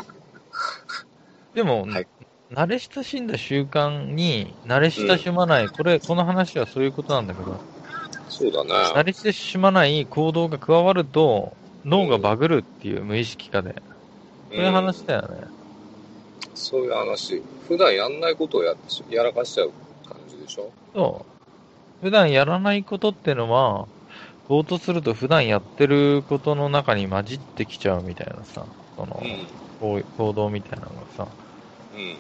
[1.55, 2.07] でも、はい
[2.51, 7.63] 慣れ親しんだ習慣に慣れ親しまない、これ、この話はそういうことなんだけど、
[8.29, 9.05] そうだ慣ね。
[9.05, 13.83] れ親しまない行動が加わると、脳がバグるっていう無意識化で。
[14.55, 15.49] そういう話だよね。
[16.55, 17.43] そういう話。
[17.67, 18.75] 普段やんないことをや
[19.09, 19.73] やらかしちゃう
[20.07, 20.71] 感じでしょ？
[20.95, 21.27] そ
[22.03, 22.07] う。
[22.07, 23.89] 普段やらないことってのは、
[24.49, 29.47] ぼーっとすると普段やってることの中に混じってきちゃうみたいなさ、その、うん。
[29.79, 31.29] 行動みたいなのがさ、
[31.93, 32.17] うん。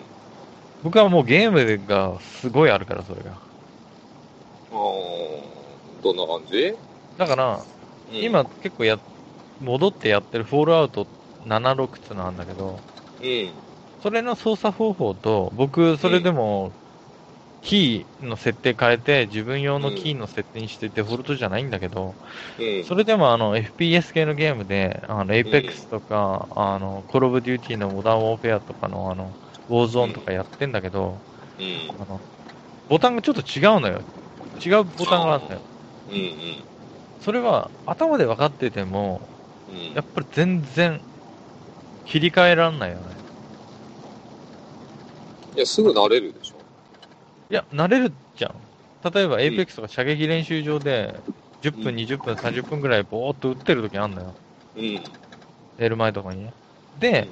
[0.82, 3.42] 僕はもうゲームがすごいあるから、それが。
[4.70, 6.76] あーどんな感じ、
[7.16, 7.66] だから、
[8.08, 9.00] うん今結構や、
[9.58, 11.08] 戻ってやってるフォールアウト
[11.40, 12.84] 76っていうのあるんだけど、
[13.20, 13.60] うん。
[14.00, 16.76] それの操作方法と、僕、それでも、
[17.62, 22.18] キーの設定変えて、自分用のキーの設定にしてデフォルトじゃないんだけど、
[22.58, 22.84] うん。
[22.84, 29.38] それでもあの、FPS 系のゲームで、あの、Apex とか、あの、Call of Duty のモダンウォーフェアとかの、あの、
[29.70, 31.22] Warzone とかやってんだけど、
[31.58, 32.00] うん。
[32.00, 32.20] あの、
[32.88, 34.04] ボタンがちょっと違うのよ。
[34.64, 35.62] 違うボタンがあるのよ。
[36.08, 36.14] うん。
[36.14, 36.64] うん。
[37.20, 39.28] それは、頭で分かってても、
[39.68, 39.94] うん。
[39.94, 41.02] やっぱり全然、
[42.04, 43.16] 切り替えらんないよね。
[45.54, 46.58] いや、すぐ慣れるでしょ。
[47.50, 48.52] いや、慣れるじゃん。
[49.12, 51.22] 例えば、Apex とか射撃練習場で、
[51.60, 54.36] 10分、うん20分、30分ぐらいぼーっと打ってる時あんのよ。
[54.74, 55.00] うん。
[55.78, 56.54] 寝る前とかにね。
[56.96, 57.28] で、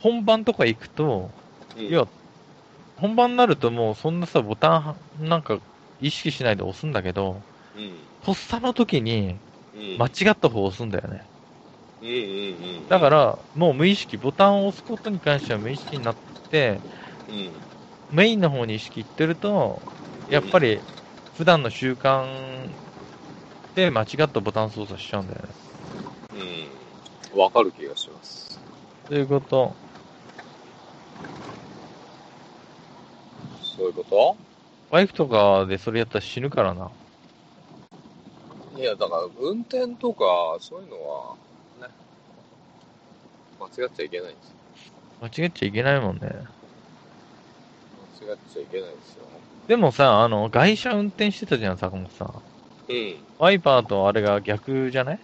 [0.00, 1.43] 本番とか行くと、うん、
[1.74, 2.06] いや、
[2.96, 5.60] 本番になるともうそんなさ、ボタンなんか
[5.98, 8.08] 意識しないで押すんだけど、うん。
[8.22, 9.96] とっさの時にうん。
[9.96, 11.30] 間違った方を押すんだよね。
[12.00, 12.88] うんうんうん。
[12.88, 16.18] だから、もう無意識、ボタンを押すことに関しては無意識になっ
[16.50, 16.84] て、
[17.26, 17.66] うん。
[18.08, 19.88] メインの方に意識いってると、
[20.26, 20.84] やっぱり
[21.32, 22.76] 普段の習慣
[23.74, 25.56] で間違ったボタン操作しちゃうんだよね。
[26.32, 27.38] うん。
[27.38, 28.66] わかる気がします。
[29.06, 29.78] ということ。
[33.76, 34.36] そういうこ
[34.90, 36.90] バイクとかでそれやったら死ぬからな。
[38.74, 40.24] といや、だから、運転とか、
[40.60, 41.34] そういうのは、
[41.80, 41.88] ね、
[43.60, 44.54] 間違っちゃいけないんですよ。
[45.20, 46.20] 間違っちゃいけないもんね。
[46.20, 46.28] 間
[48.32, 49.22] 違っちゃいけないんですよ。
[49.68, 52.42] でもさ、あの、外車運転してたじゃん、坂本さん。
[52.88, 53.16] うん。
[53.38, 55.18] ワイパーとあれが逆じゃない？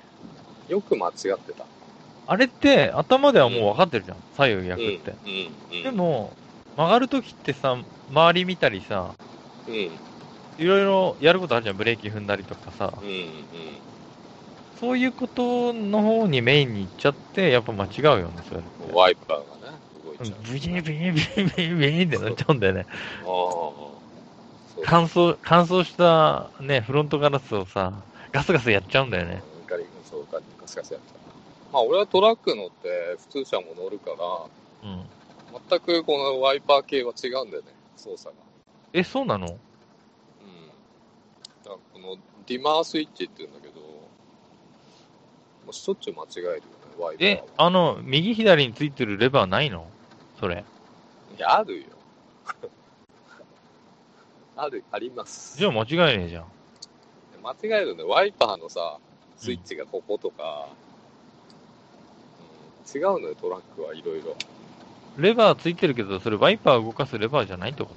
[0.69, 1.65] よく間違ってた。
[2.27, 4.17] あれって頭ではもう分かってるじゃん。
[4.37, 5.15] 左右逆って。
[5.27, 5.31] うん。
[5.31, 5.51] うん。
[5.77, 6.33] うんで、も、
[6.77, 7.77] 曲がるときってさ、
[8.09, 9.15] 周り見たりさ、
[9.67, 10.01] うん。
[10.59, 11.77] いろいろやることあるじゃん。
[11.77, 12.93] ブレーキ踏んだりとかさ。
[13.01, 13.09] うん。
[13.09, 13.81] うん。
[14.75, 18.63] そういうことの方にメインに行っちゃって、やっぱ間違うよね、それ。
[18.95, 20.39] ワイパーがね、動いちゃう。
[20.43, 22.87] ブイーンブイーンブイーンブイーンブイってなっちゃうんだよね。
[23.25, 23.27] あ
[24.83, 29.45] 乾燥、乾燥したね、フロントガラスをさ、ガスガスやっちゃうんだよね。
[29.67, 31.19] ガリそうガリガスガスやった。
[31.73, 34.17] まあ、俺はトラック乗って、普通車も乗るから、
[34.83, 35.11] うん。
[35.69, 38.43] 全くこのワイパー系は違うんだよね、操作が。
[38.93, 39.47] え、そうなの？
[39.47, 39.55] うん。
[41.65, 43.81] だこのディマースイッチって言うんだけど、も
[45.71, 46.61] うしょっちゅう間違えるよね、
[46.99, 49.87] ワイパーえは。、あの、右左についてるレバーないの？
[50.39, 50.65] それ。
[51.37, 51.87] いや、あるよ。
[54.57, 55.57] ある、あります。
[55.57, 56.47] じゃあ間違いねえじゃん。
[57.43, 58.03] 間違えるね。
[58.05, 58.99] ワイパーのさ、
[59.39, 60.69] スイッチがこことか、
[62.95, 64.37] うん、違うのよ、トラックはいろいろ。
[65.17, 67.91] レバーついてるけど、それワイパー動かすレバーじゃないってこ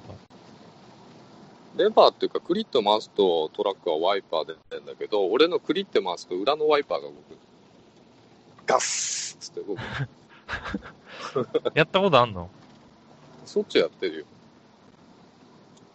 [1.78, 1.84] と？
[1.84, 7.16] レバーっていうか、クリッと回すとトラックはワイパーで出てんだけど、俺のクリッて回すと裏のワイパーが動く。
[8.68, 9.80] ガッスッつって動く。
[11.74, 12.50] やったことあんの？
[13.46, 14.26] そっちやってるよ。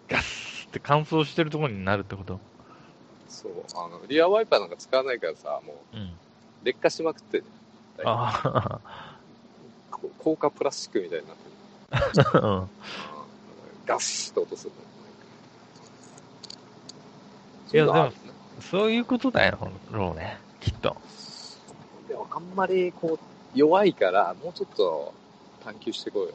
[0.09, 2.40] ガスって乾燥してるところになるってこと？
[3.28, 3.52] そう。
[3.76, 6.11] あの、リアワイパーなんか使わないからさ、もううん。
[6.64, 7.44] 劣化しまくってる。
[8.04, 8.48] あこ
[10.19, 11.45] 高価プラスチックみたいになって
[12.31, 12.39] る。
[12.41, 12.71] あ、うん。
[13.87, 14.73] ガスッと落とすの。
[17.73, 18.17] いやそううのあるね
[18.61, 20.39] そういうことだよ、ろうね。
[20.61, 20.97] きっと。
[22.09, 25.15] でもあんまりこう、弱いから、もうちょっと
[25.65, 26.35] 探求していこうよ。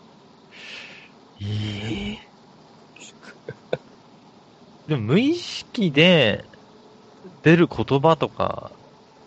[1.42, 2.20] ええ
[4.88, 6.46] でも無意識で
[7.42, 8.72] 出る言葉とか、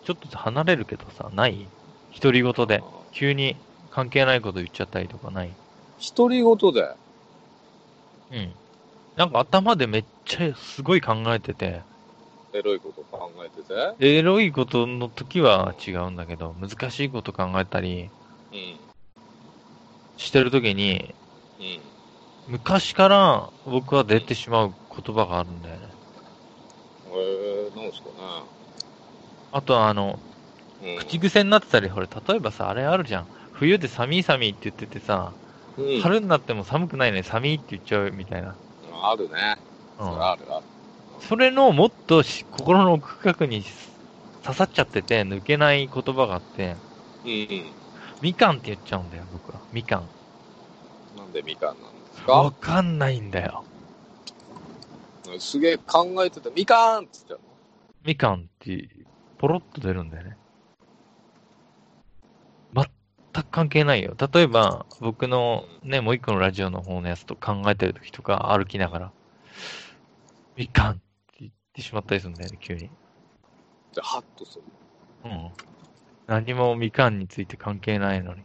[0.05, 1.69] ちょっと離れるけどさ、ない？
[2.21, 2.83] 独り言で。
[3.13, 3.57] 急に
[3.97, 5.51] 関係ないこと言っちゃったりとかない？
[6.15, 6.83] 独り言で。
[8.31, 8.53] うん。
[9.17, 11.81] なんか頭でめっちゃすごい考えてて、
[12.53, 14.07] エロいこと考えてて。
[14.19, 18.11] エロいことの時は違うんだけど、難しいこと考えたり
[18.53, 18.77] うん。
[20.19, 21.15] してる時に、
[21.59, 21.81] うん。
[22.49, 25.83] 昔から僕は出てしまう言葉があるんだよね。
[27.07, 28.09] えー、なんですか
[29.53, 30.19] あとはあの、
[30.83, 30.97] ね。
[30.97, 30.99] うん。
[30.99, 33.36] 口癖になってたり、ほれ、例えばさ、あれあるじゃん。
[33.59, 35.33] 冬で寒い寒いって言っててさ、
[35.79, 38.55] うん、春になっても寒くないね、寒いって言っちゃうみたいな。
[39.03, 39.57] あるね。
[39.99, 40.23] それうん。
[40.23, 40.65] あるある。
[41.21, 43.63] それのもっとし心の奥深くに
[44.45, 46.77] 刺さっちゃってて、抜けない言葉があって、
[47.25, 47.65] うんうん。
[48.21, 49.61] みかんって言っちゃうんだよ、僕は。
[49.73, 50.03] みかん。
[51.17, 51.81] なんでみかんなんで
[52.25, 53.65] すわかかんないんだよ。
[55.39, 57.41] すげえ考えてて、みかんって言っちゃう
[58.05, 58.89] みかんって、
[59.39, 60.37] ポロッと出るんだよね。
[63.43, 64.15] く関係ないよ。
[64.33, 69.13] 例えば、僕のね、もう一個のラジオの方のやつと考えてる時とか、歩きながら、
[70.57, 71.03] みかんって
[71.41, 72.91] 言ってしまったりするんだよね、急に。
[73.95, 74.65] で、ハッとする。
[75.25, 75.51] うん。
[76.27, 78.41] 何もみかんについて関係ないのに。
[78.41, 78.45] へ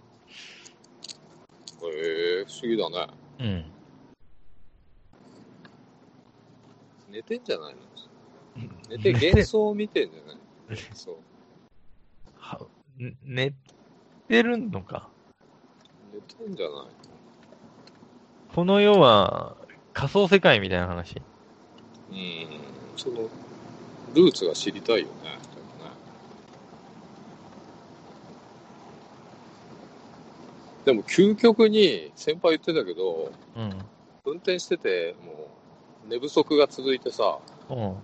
[2.42, 3.08] え不思議だね。
[3.40, 3.66] うん。
[7.12, 7.82] 寝てんじゃないの？
[8.90, 10.38] 寝て幻想を見てんじゃない
[10.70, 11.18] 幻想。
[12.36, 12.58] は
[13.00, 13.54] ん寝
[14.32, 15.10] てるのか。
[16.14, 16.86] 寝てんじゃない
[18.56, 19.58] この世は
[19.92, 21.18] 仮想世界みたいな話。
[22.10, 22.48] うん。
[22.96, 23.28] その、
[24.16, 25.12] ルーツが知りたいよね。
[30.86, 33.70] でもねでも究極に先輩言ってたけど、うん。
[34.24, 35.50] 運転してて、も
[36.08, 37.38] う寝不足が続いてさ、
[37.70, 37.78] うん。
[37.78, 38.00] も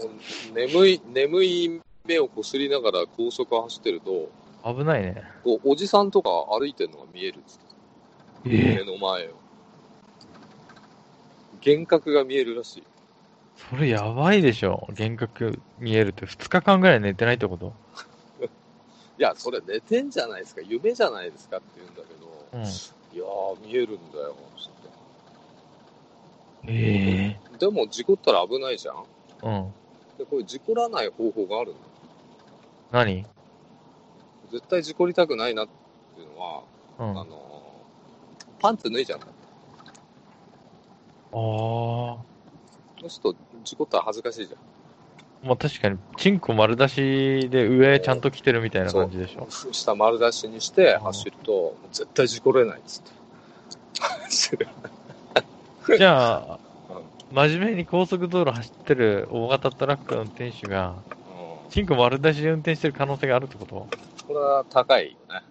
[0.00, 4.28] う眠い、眠い目をこすりながら高速を走ってると、
[4.64, 5.22] 危ないね。
[5.44, 9.30] こうおじさんとか歩いてるのが見えるっつってえ目の前を。
[11.64, 12.82] 幻覚が見えるらしい。
[13.70, 14.84] それやばいでしょ。
[14.88, 17.72] 幻覚見えるって2日間ぐらい寝てないってこと？
[19.18, 22.62] いや、それ寝てんじゃないですか、夢じゃないですかって言うんだけど、うん。
[22.62, 24.34] いやー、見えるんだよ、
[26.66, 28.96] ええでも事故ったら危ないじゃん
[29.42, 29.74] うん。
[30.18, 31.91] で、これ事故らない方法があるんだよ。
[32.92, 33.26] 何？
[34.52, 35.68] 絶対事故りたくないなっ
[36.14, 36.62] ていうのは、
[36.98, 37.18] うん。
[37.18, 37.42] ああのー
[38.60, 39.26] パンツ脱いじゃうんだ。
[41.32, 42.18] あー。
[43.00, 45.48] そうすると事故ったら恥ずかしいじゃん。
[45.48, 49.48] まあ確かに、チンコ丸出しで上ちゃんと来てるみたいな感じでしょ。
[49.50, 54.68] 下丸出しにして走ると、絶対事故れないっつって。
[55.98, 56.58] じゃあ、
[57.32, 61.21] 真面目に高速道路走ってる大型トラックの運転手が、うん
[61.72, 63.88] チンコ丸出しで運転してる可能性があるってこと？
[64.28, 65.42] これは高いよね。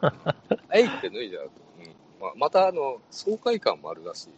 [0.74, 1.50] えいって脱いじゃうと。
[1.80, 1.86] うん
[2.20, 4.30] まあ、また、あの、爽快感もあるらしい。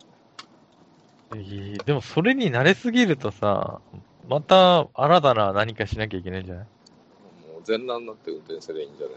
[1.32, 3.80] えーでもそれに慣れすぎるとさ、
[4.28, 6.64] また新たな何かしなきゃいけないんじゃない？
[6.64, 9.16] もう全裸になって運転すればいいんじゃない？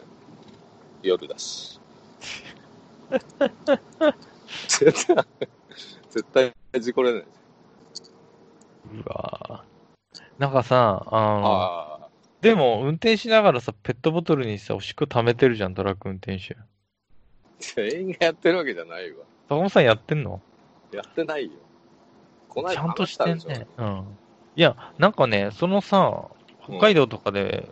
[1.04, 1.80] 夜だし。
[4.68, 5.26] 絶対、
[6.10, 7.24] 絶対事故れない。
[8.96, 9.73] うわぁ
[10.40, 12.10] なんかさ、あの。
[12.42, 16.58] でも運転しながらさ、ペットボトルにさ、おしっこ溜めてるじゃん、トラック運転手。
[17.60, 19.24] 全員がやってるわけじゃないわ。
[19.48, 20.42] 坂本さんやってんの？
[20.92, 21.52] やってないよ。
[22.50, 23.66] こないだちゃんとしてんね。
[23.78, 24.04] うん。
[24.58, 26.26] いや、なんかね、そのさ、
[26.62, 27.70] 北海道とかで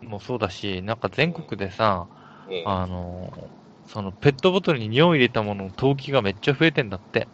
[0.00, 2.50] もそうだし、なんか全国でさ、ょ。
[2.50, 2.62] うん。
[2.66, 3.30] あの、
[3.86, 7.28] そのペットボトルに尿を入れたものの投棄がめっちゃ増えてんだって。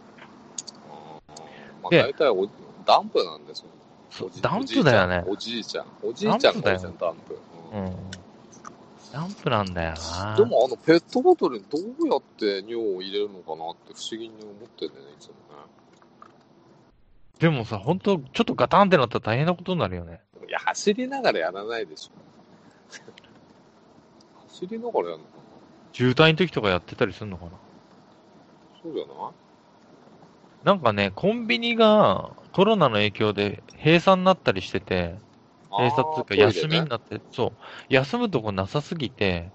[1.82, 2.48] まあ、で大体お
[2.84, 3.68] ダンプなんですよ。
[3.68, 3.79] おじ
[4.10, 5.24] そうダンプだよね。
[5.26, 5.86] おじいちゃん。
[6.02, 6.58] おじいちゃん。
[6.58, 7.38] おじいちゃんダンプ。
[7.72, 7.96] うんうん。
[9.12, 10.36] ダンプなんだよな。
[10.36, 15.38] でもあのペットボトルにどうやって尿を入れるのかなって不思議に思ってんだよね、いつもね。
[17.38, 20.20] でもさ、ほんと、ちょっとガタンってなったら大変なことになるよね。
[20.46, 22.10] いや、走りながらやらないでしょ。
[24.48, 25.42] 走りながらやるのかな
[25.92, 27.52] 渋滞の時とかやってたりするのかな。
[28.82, 29.16] そうじゃない？
[30.64, 35.14] なんかね、コンビニがコロナの影響で閉鎖になったりしてて、
[35.70, 37.52] 閉鎖っていうか休みになって、そう、
[37.88, 39.50] 休むとこなさすぎて、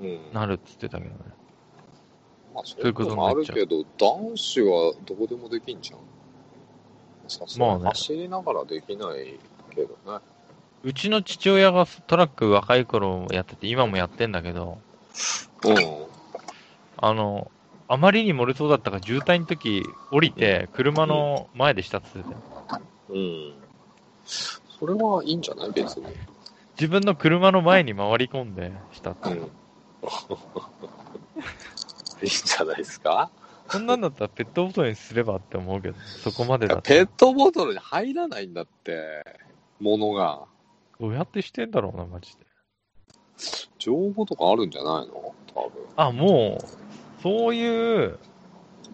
[0.00, 0.18] うん。
[0.32, 1.16] なるっつってたけどね。
[2.54, 5.98] まあ、そういううこともあになっちゃうるけど、男子はどこでもできんじゃん。
[7.28, 9.38] さすがまあねに走りながらできない
[9.74, 10.20] けどね。
[10.84, 14.78] うちの父親がトラック若い頃やってて、今もやってんだけど、
[15.64, 16.06] うん。
[16.98, 17.50] あの、
[17.88, 22.34] あまりに漏れそうだったから渋滞の時降りて、車の前でしたっつって
[23.10, 23.54] うん。
[24.24, 25.70] それはいいんじゃない？
[25.70, 26.06] 別に。
[26.78, 29.30] 自分の車の前に回り込んでしたって。
[29.30, 29.36] うん。
[29.36, 29.40] い
[32.22, 33.30] いんじゃないですか？
[33.68, 37.26] そんなんだったらペットボトルにすればって思うけど、そこまでだペッと。
[37.26, 39.24] トボトルに入らないんだって、
[39.80, 40.44] 物が。
[41.00, 42.46] どうやってしてんだろうな、マジで。
[43.78, 45.34] 情報とかあるんじゃないの？
[45.54, 46.64] 多あ、もう、
[47.22, 48.18] そういう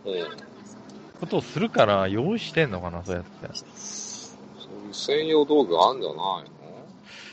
[0.05, 0.12] 分。
[0.12, 0.27] うん。
[1.20, 3.49] ことをするから用意してんのかな、そうやって。
[3.55, 4.37] そ
[4.70, 6.43] ういう専用道具あんじゃないの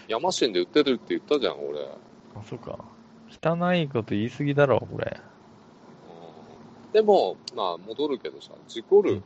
[0.07, 1.79] ヤマシンで売ってるって言ったじゃん、俺。
[1.79, 1.87] うん
[2.35, 2.77] あ、そうか。
[3.43, 5.19] 汚いこと言い過ぎだろ、これ。
[6.93, 9.23] でも、まあ、戻るけどさ、事故るうん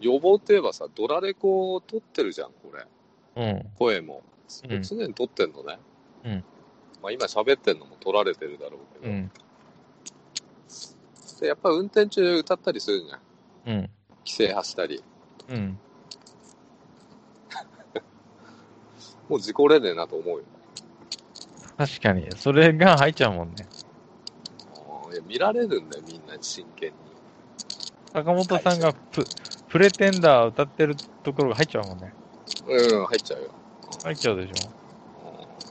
[0.00, 3.44] 予防って言えばさ、ドラレコを撮ってるじゃん、これ。
[3.44, 3.66] うん。
[3.78, 4.22] 声も。
[4.70, 5.78] うん常に撮ってんのね。
[6.24, 6.44] うん。
[7.02, 9.12] まあ、今喋ってんのも撮られてるだろうけど。
[9.12, 9.30] うん。
[11.40, 13.20] で、やっぱ運転中歌ったりするじゃん。
[13.76, 13.90] うん。
[14.24, 15.02] 規制走ったり。
[15.48, 15.78] うん。
[19.28, 20.44] もう事故れねえなと思うよ。
[21.76, 22.28] 確かに。
[22.36, 23.66] それが入っちゃうもんね。
[25.12, 26.96] いや見られるんだよ、みんなに真剣に。
[28.12, 29.24] 坂本さんがプ
[29.68, 32.12] プレテンダー歌ってるところが入っちゃうもんね。
[32.66, 33.50] うん、入っちゃうよ。
[34.02, 34.52] 入っちゃうでしょ。
[34.52, 34.58] うん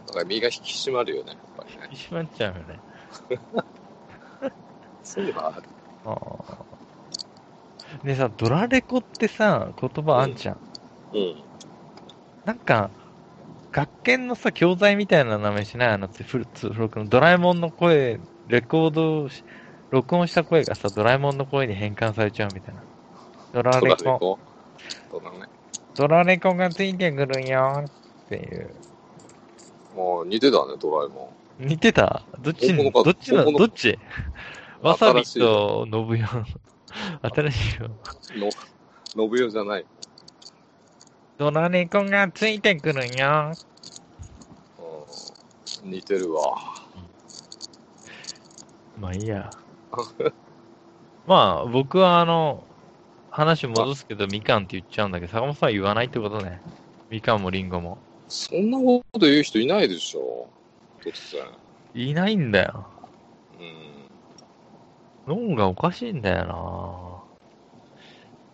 [0.08, 1.88] だから身が引き締まるよね、やっぱりね。
[1.92, 2.80] 引き締まっちゃうよね。
[5.08, 5.64] そういうのはある。
[6.06, 6.58] ああ。
[8.04, 10.58] でさ、ドラレコってさ、言葉あんじゃん。
[11.14, 11.36] うん。
[12.44, 12.92] なんか、
[13.72, 15.88] 学研のさ、教材みたいな名前しない？
[15.90, 19.44] あの、つフルツフロクのドラえもんの声、レコードし、
[19.90, 22.84] 録音した声がさ、ドラえもんの声に変換されちゃうみたいな。
[23.54, 24.40] ドラドレコ、ラレコ？
[25.10, 25.38] ドラね。
[25.96, 27.92] ドラレコがついてくるよっ
[28.28, 28.76] ていう。
[29.96, 32.24] もう似てたね、ドラえも似てた？
[32.40, 33.98] どっちどっちの本物どっち？
[34.82, 36.28] わさびと信代。
[37.22, 37.88] 新しいよ。
[37.88, 38.40] ん。
[38.40, 38.50] の、
[39.16, 39.86] 信代じゃない。
[41.38, 43.54] ドラレコがついてくるよ。
[45.84, 45.92] うん。
[45.92, 46.58] 似てるわ。
[49.00, 49.50] まあいいや。
[51.28, 52.64] まあ、僕はあの、
[53.30, 56.62] 話戻すけど、みかんって言っちゃうんだけど、坂本さんは言わないってことね。
[57.10, 57.98] みかんもりんごも。
[58.28, 60.50] そんなこと言う人いないでしょ。
[61.04, 61.48] 突然。
[61.94, 62.88] いないんだよ。
[65.28, 65.50] うん。
[65.50, 67.18] 脳がおかしいんだよな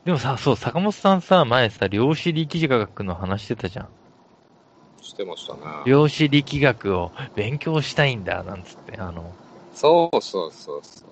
[0.06, 3.90] でもさ、そう、坂本さんさ、前さ、量子力学の話してたじゃん。
[5.02, 5.60] してましたね。
[5.86, 8.98] 量子力学を勉強したいんだ、なんつって。
[8.98, 9.32] あの、
[9.74, 11.10] そうそうそうそう。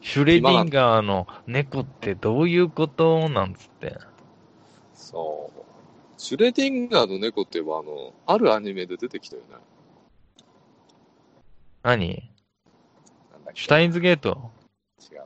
[0.00, 3.28] シュレディンガーの猫ってどういうこと？
[3.28, 3.98] なんつって。
[4.94, 5.60] そう。
[6.16, 9.56] シュレディンガーの猫ってば、あの、あるアニメで出てきたよね。
[11.82, 12.30] 何？
[13.52, 14.50] シュタインズゲート？
[15.00, 15.24] 違うな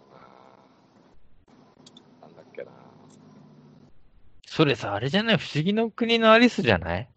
[2.22, 2.70] なんだっけな
[4.46, 5.38] それさ、あれじゃない？
[5.38, 7.08] 不思議の国のアリスじゃない？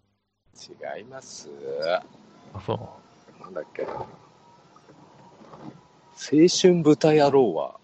[0.97, 1.49] 違います。
[2.53, 2.73] あ、そ
[3.39, 3.43] う。
[3.43, 4.07] なんだっけな青
[6.61, 7.79] 春豚野郎は、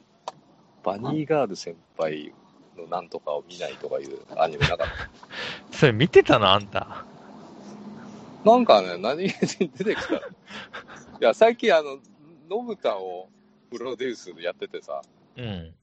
[0.84, 2.34] バニーガール先輩
[2.76, 4.88] のなんとかを見ないとかいうアニメなかっ
[5.72, 6.52] それ見てたの？
[6.52, 7.06] あんた。
[8.44, 8.50] た。
[8.50, 10.16] なんかね、何気に出てきた。
[10.16, 10.20] い
[11.20, 12.00] や、最近あの、
[12.50, 13.30] のぶたを
[13.78, 15.02] プロデュースでやっててさ、
[15.36, 15.74] うん。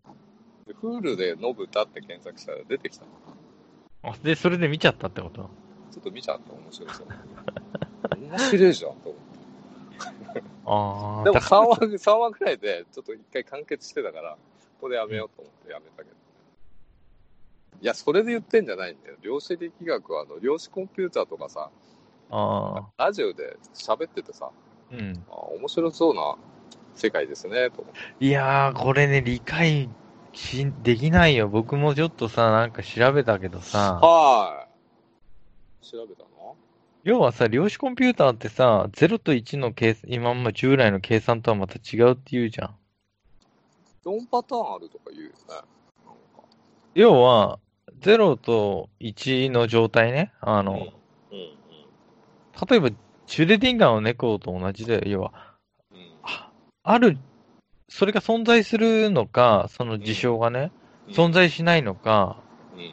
[0.66, 3.04] でフールでのぶたって検索したら出てきた。
[4.02, 5.50] あで、それで見ちゃったってこと？
[5.90, 7.06] ちょっと見ちゃった、面白そう。
[8.20, 10.42] 面白いじゃん、と思って。
[10.64, 11.24] ああ。
[11.24, 14.38] でもだか3話、3話くらいで、ちょっと一回完結してたから、こ
[14.82, 16.16] こでやめようと思ってやめたけど。
[17.82, 19.16] いや、それで言ってんじゃないんだよ。
[19.20, 21.70] 量子力学は、あの、量子コンピューターとかさ、
[22.30, 23.04] ああ。
[23.04, 24.50] ラジオで喋っててさ、
[24.92, 25.24] うん。
[25.28, 26.36] あ面白そうな
[26.94, 27.84] 世界ですね、と。
[28.20, 29.88] いやー、これね、理解
[30.32, 31.48] し、できないよ。
[31.48, 34.66] 僕もちょっとさ、なんか調べたけどさ、は
[35.82, 35.86] い。
[35.86, 36.56] 調べたの？
[37.02, 42.76] 要はさ、量子コンピューターってさ、0と1の計算、今ま従来の計算とはまた違うって言うじゃん。
[44.04, 45.34] ?4 パターンあるとか言うよね。
[46.94, 47.58] 要は、
[48.00, 50.32] 0と1の状態ね。
[50.40, 50.78] あの、うん。
[50.78, 50.90] うん。
[52.68, 52.90] 例えば、
[53.26, 55.49] シュレディンガーの猫と同じで、要は、うん。
[56.92, 57.16] ある、
[57.88, 60.72] それが存在するのか、その事象がね、
[61.06, 61.14] うん。
[61.14, 62.36] 存在しないのか、
[62.76, 62.92] うん。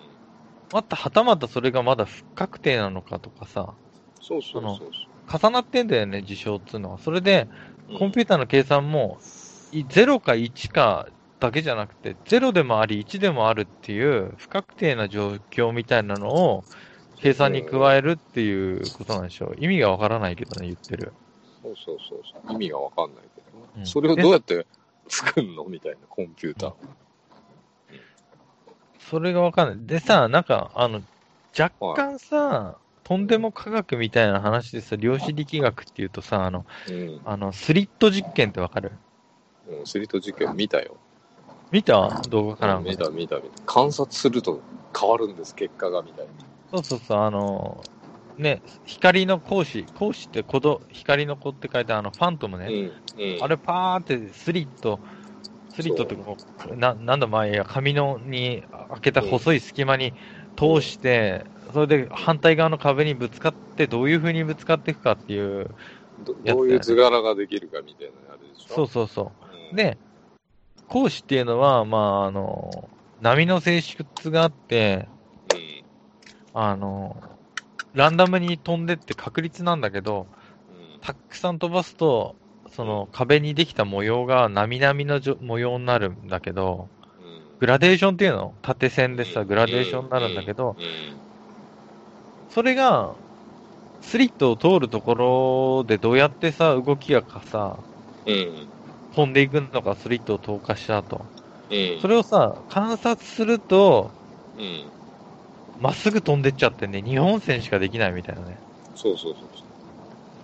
[0.71, 3.73] また、はたまたそれがまだ不確定なのかとかさ、
[4.21, 5.39] そうそうそう。
[5.41, 6.99] 重なってんだよね、事象っていうのは。
[6.99, 7.47] それで、
[7.89, 9.17] うんコンピューターの計算も、
[9.71, 11.07] い0か1か
[11.39, 16.63] だけじゃなくて、0でもあり、1でもあるっていう不確定な状況みたいなのを
[17.15, 19.55] 計算に加えるっていうことなんでしょう。
[19.57, 21.13] 意味がわからないけどね、言ってる。
[21.68, 22.53] そうそうそうそう。
[22.53, 24.65] 意味がわかんないけどね、うんそれをどうやって
[25.09, 25.65] 作るの？
[25.65, 26.78] みたいな、コンピューターを。
[28.99, 29.86] それがわかんない。
[29.88, 31.01] でさ、なんか、あの、
[31.57, 37.22] 若干さ、とんでも科学みたいな話でさ、量子力学っていうとさ、あの、うん。
[37.24, 38.91] あの、スリット実験ってわかる？
[39.70, 40.97] うん、スリット実験見たよ。
[41.72, 42.22] 見た？
[42.30, 43.49] 動画かなんかで見た見た見た。
[43.65, 44.61] 観察すると
[44.97, 46.32] 変わるんです、結果がみたいな。
[46.72, 47.82] そうそうそう、あの、
[48.38, 52.67] ね、光の光子、光子って子ど、光の子って書いてあの、ファントムね。
[52.67, 52.75] うん。
[53.23, 53.43] うん。
[53.43, 54.99] あれパーってスリット、
[55.73, 56.38] スリットってこ
[56.69, 60.13] う、な、なんだ前や、紙のに開けた細い隙間に
[60.55, 65.67] 通して、それで反対側の壁にぶつかって、どういう風にぶつかっていくかっていう、
[66.19, 68.75] どどういう図柄ができるかみたいなあれでしょ？
[68.75, 69.31] そうそうそ
[69.71, 69.73] うん。
[69.73, 69.75] う。
[69.75, 69.97] で、
[70.89, 75.07] 光子っていうのは、まあ、あの、波の性質があって、
[75.49, 75.83] うん。
[76.53, 77.15] あの、
[77.97, 80.29] ランダムに飛んでって確率なんだけど、
[80.69, 80.99] うん。
[81.01, 82.37] たくさん飛ばすと、
[82.71, 86.89] その壁にできた模様が波々のじょ模様になるんだけど、
[87.19, 87.41] うん。
[87.59, 88.55] グラデーションっていうの？
[88.61, 91.21] 縦線でさ、うんグラデーションになるんだけど、うん。
[92.49, 93.17] それが、
[94.01, 97.83] スリットを通るところでどうやってさ、動きがかさ、
[98.25, 98.69] うん。
[99.11, 101.29] 飛んでいくのか、スリットを投下した後。
[101.69, 101.99] うん。
[102.01, 104.15] それをさ、観察すると、
[104.57, 104.96] うん。
[105.80, 108.61] まっすぐ飛んでっちゃってね、日本線しかできないみたいなね。
[108.93, 109.69] そうそうそうそう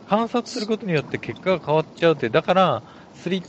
[0.06, 3.46] 観察することによって結果が変わっちゃうって、だから、スリッ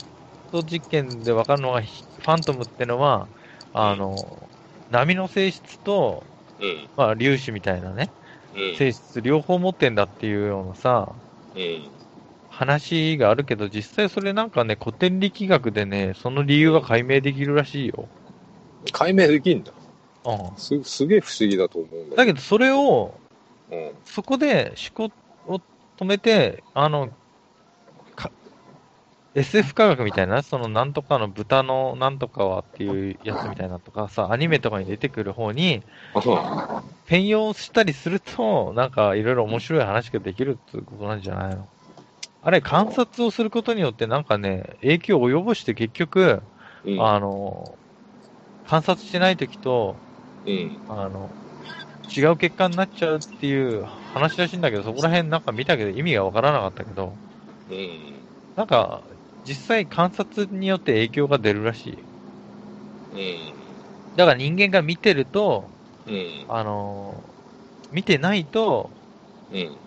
[0.50, 3.30] ト実験でわかるのは、ファントムってのは、
[3.72, 4.50] あの、
[4.88, 6.26] 波の性質と、
[6.58, 6.66] う。
[6.66, 6.90] ん。
[6.96, 8.12] まあ、粒子みたいなね、
[8.52, 8.76] うん。
[8.76, 11.16] 性質両方持ってんだっていうようなさ、
[11.54, 11.94] うん。
[12.48, 18.08] 話があるけど、実際それなんかね、古典力学でね、その理由は解明できるらしいよ。
[18.92, 19.74] 解明できんだ。
[20.24, 20.56] うん。
[20.56, 23.22] す、すげえ不思議だと思うんだだけど、それを、
[23.70, 23.76] ど。
[23.76, 24.04] うん。
[24.04, 25.14] そこで思考
[25.46, 25.60] を
[25.98, 27.10] 止めて、あの、
[28.16, 28.32] か
[29.34, 35.84] SF 科学みたいな、そのなんとかの豚のなんとかはっていうやつみたいなとかさ、アニメとかに出てくる方に、
[37.06, 41.68] 変容したりすると、なんかいろいろ面白い話ができるってことなんじゃないの？
[42.42, 46.42] あれ、観察をすることによってなんかね、影響を及ぼして結局、
[46.84, 47.00] うん。
[47.00, 47.78] あの、
[48.64, 50.03] 観察してない時と、
[50.44, 50.80] うん。
[50.86, 51.38] あの、
[52.16, 57.20] 違う結果になっちゃうっていう話らしいんだけど、そこら辺なんか見たけど意味がわからなかったけど、
[57.68, 58.24] うん。
[58.56, 59.08] なんか、
[59.44, 62.08] 実際観察によって影響が出るらしい。
[63.12, 63.54] うん。
[64.14, 65.72] だから人間が見てると、
[66.06, 66.46] うん。
[66.48, 67.34] あの、
[67.90, 68.98] 見てないと、
[69.50, 69.80] うん。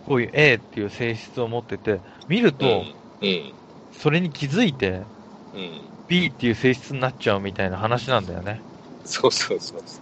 [0.00, 3.54] こういう A っていう性質を持ってて、見ると、うん。
[3.92, 5.08] それに気づいて
[5.52, 5.90] うん。
[6.08, 8.64] B っていう性質になっちゃうみたいな話なんだよね。
[9.04, 9.82] そうそうそう。
[9.84, 10.01] そ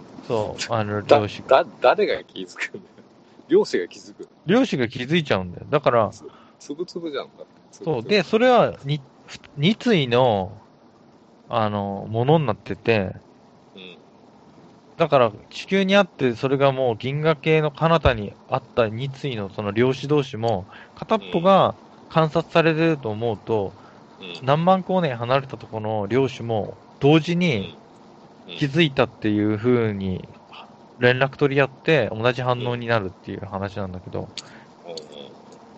[0.69, 3.03] あの、だ漁師、だ、誰が気づくんだよ。
[3.47, 4.27] 漁師が気づく。
[4.45, 5.65] 漁師が気づいちゃうんだよ。
[5.69, 6.09] だから、
[6.59, 7.29] つぶつぶじゃん。
[7.71, 8.03] そう。
[8.03, 9.01] で、それはに、
[9.57, 10.61] 二対の、
[11.47, 13.11] あの、ものになってて、
[13.75, 13.97] うん。
[14.97, 21.75] だから地球にあって、それがもう銀河系の彼方にあった二対のその量子同士も、片っぽが
[22.07, 23.73] 観察されてると思うと、
[24.19, 24.39] うん。
[24.43, 27.80] 何万光年離れたところの量子も同時に
[28.57, 30.27] 気づいたっていう風に
[30.99, 34.27] 連絡取り合って同じ反応になるっていう話なんだけど、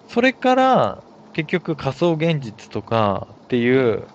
[0.07, 1.03] それから
[1.34, 4.07] 結局仮想現実とかっていう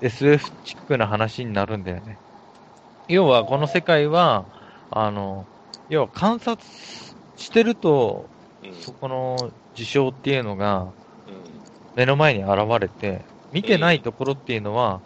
[0.00, 2.18] SF チックな話になるんだよね。
[3.08, 4.44] 要はこの世界は、
[4.90, 5.44] あの、
[5.88, 6.64] 要は観察
[7.36, 8.24] してると、
[8.62, 8.74] うん。
[8.74, 9.36] そこの
[9.74, 10.82] 事象っていうのが
[11.26, 11.70] うん。
[11.94, 15.00] 目の前に現れて、見てないところっていうのは、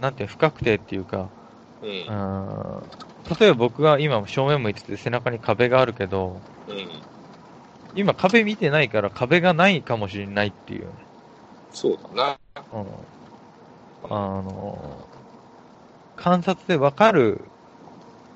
[0.00, 1.35] なんて不確定っていうか、
[1.80, 2.92] うん。
[3.38, 7.06] 例えば僕が今正面向いてて背中に壁があるけど、うん。
[7.94, 11.08] 今壁見てないから壁がないかもしれないっていうね。
[11.70, 12.40] そうだな。
[12.72, 13.06] うん。
[14.08, 15.08] あの、
[16.16, 17.52] 観察でわかる、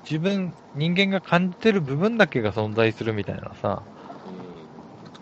[0.03, 3.87] 自分、人間が感じてる部分だけが存在するみたいなさ、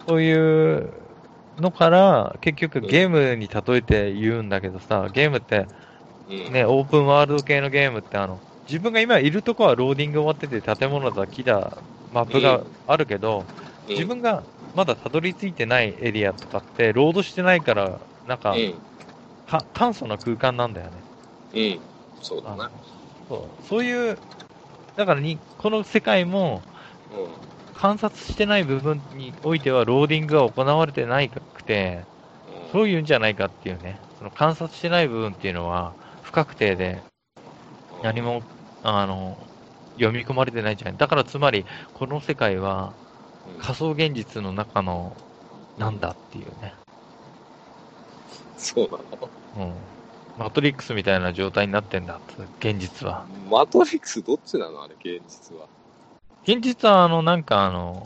[0.07, 1.17] そういう
[1.57, 5.67] のから、結局ゲームに例えて言うんだけどさ、ゲームって、うん。
[5.67, 5.88] うん。
[6.29, 13.47] ね、オープンワールド系のゲームってあの、自分が今いるとこはローディング終わってて建物だ、木だ、マップがあるけど、
[13.87, 18.73] うん、自分がまだたどり着いてないエリアとかって、ロードしてないから、なんか、うん。
[19.45, 21.03] か簡素な空間なんだよね。
[21.53, 21.79] うん。
[22.21, 22.69] そうだな。
[23.27, 24.17] そうそういう、
[24.95, 26.75] だからに、この世界もう
[27.73, 32.05] 観察してない部分においてはローディングが行われてないくて、
[32.47, 32.71] ん。
[32.71, 33.99] そういうんじゃないかっていうね。
[34.17, 35.95] その観察してない部分っていうのは
[36.29, 37.01] 不確定で
[37.97, 38.03] うん。
[38.03, 38.43] 何も、
[38.83, 39.35] あの、
[39.97, 40.97] 読み込まれてないじゃない。
[40.97, 42.93] だからつまり、この世界は
[43.47, 45.17] うん仮想現実の中の、
[45.77, 46.75] なんだっていうね。
[48.55, 48.97] そうな
[49.61, 49.65] の？
[49.65, 49.81] うん。
[50.37, 52.21] マトリックスみたいな状態になってんだ
[52.59, 53.25] 現実は。
[53.49, 54.83] マトリックスどっちなの？
[54.83, 55.65] あれ、現実は。
[56.43, 58.05] 現実は、あの、なんかあの、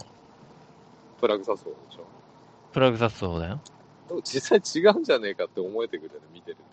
[1.19, 2.05] プラグサスでしょ。
[2.71, 3.61] プラグ殺そうだよ。
[4.07, 6.63] でも実際違うんじゃねえかって思えてくるよね、見てると。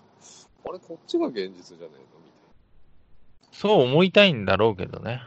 [0.64, 2.20] あれ、こっちが現実じゃねえの？
[2.20, 2.46] みた
[3.48, 5.22] いそう思いたいんだろうけどね。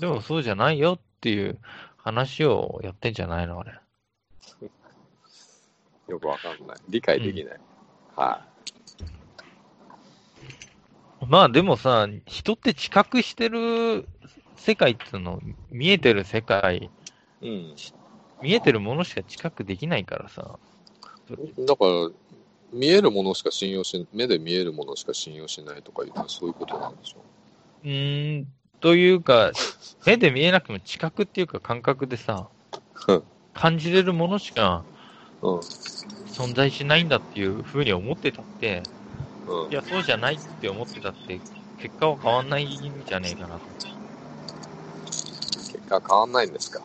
[0.00, 1.58] でもそうじゃないよっていう
[1.96, 3.72] 話をやってんじゃないのあれ。
[3.72, 3.80] な。
[6.08, 6.76] よくわかんない。
[6.88, 7.60] 理解できない。
[8.14, 8.46] は
[11.28, 14.06] まあでもさ、人って知覚してる
[14.56, 15.40] 世界っていうの、
[15.70, 16.90] 見えてる世界、
[17.40, 17.46] い。
[17.46, 17.74] うん。
[18.42, 20.58] 見えてるものしか知覚できないからさ。
[21.66, 22.10] だから、
[22.72, 27.20] 見えるものしか信用し、目で見えるものしか信用しないとか言うのはそういうことなんでしょ
[27.84, 28.46] うーん、
[28.80, 29.52] というか、
[30.06, 32.48] 目で見えなくても知覚っていうか感覚でさ
[33.08, 33.22] うん、
[33.54, 34.84] 感じれるものしか
[35.42, 35.60] うん。
[36.26, 38.82] 存在しないんだっていうふうに思ってたって、
[39.46, 39.74] うんい。
[39.74, 41.40] や、そうじゃないって思ってたって、
[41.78, 43.60] 結果は変わんないんじゃねえかなと。
[45.50, 46.80] 結果変わんないんですか。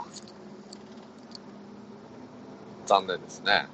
[2.86, 3.68] 残念ですね。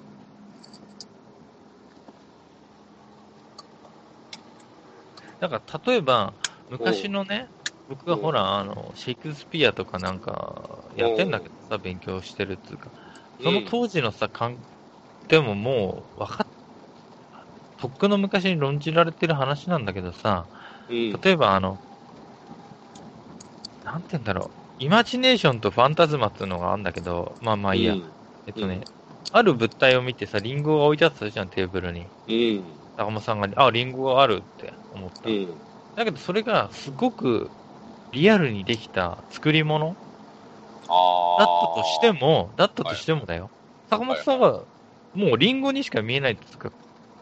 [5.39, 6.37] だから、例えば、
[6.69, 7.51] 昔のね、
[7.87, 12.91] 僕がほら、あの、シェイクスピアとかなんかやってんだけどさ、勉強してるっていうか、
[13.41, 14.65] その当時のさ、感
[15.29, 16.51] でももう、わかっ、
[17.77, 20.49] とっくの昔に論じられてる話なんだけどさ、
[20.87, 21.21] うん。
[21.23, 21.81] 例えばあの、
[23.83, 28.13] なんて言うんだろう、イマジネーションとファンタズマっていうのがあるんだけど、まあまあいいや、うん。
[28.45, 28.83] えっとね、うん
[29.31, 32.11] ある物体を見てさ、リンゴが置いてあったじゃん、テーブルに。
[32.97, 33.05] うん。
[33.05, 35.29] 高本さんが、あ、リンゴがあるって思った。
[35.29, 35.63] うん。
[35.95, 37.53] だけどそれがすごく
[38.11, 39.97] リアルにできた作り物。
[41.35, 43.51] だったとしても、だったとしてもだよ。
[43.89, 44.65] 坂本さんが
[45.13, 46.71] もうリンゴにしか見えないっていうか、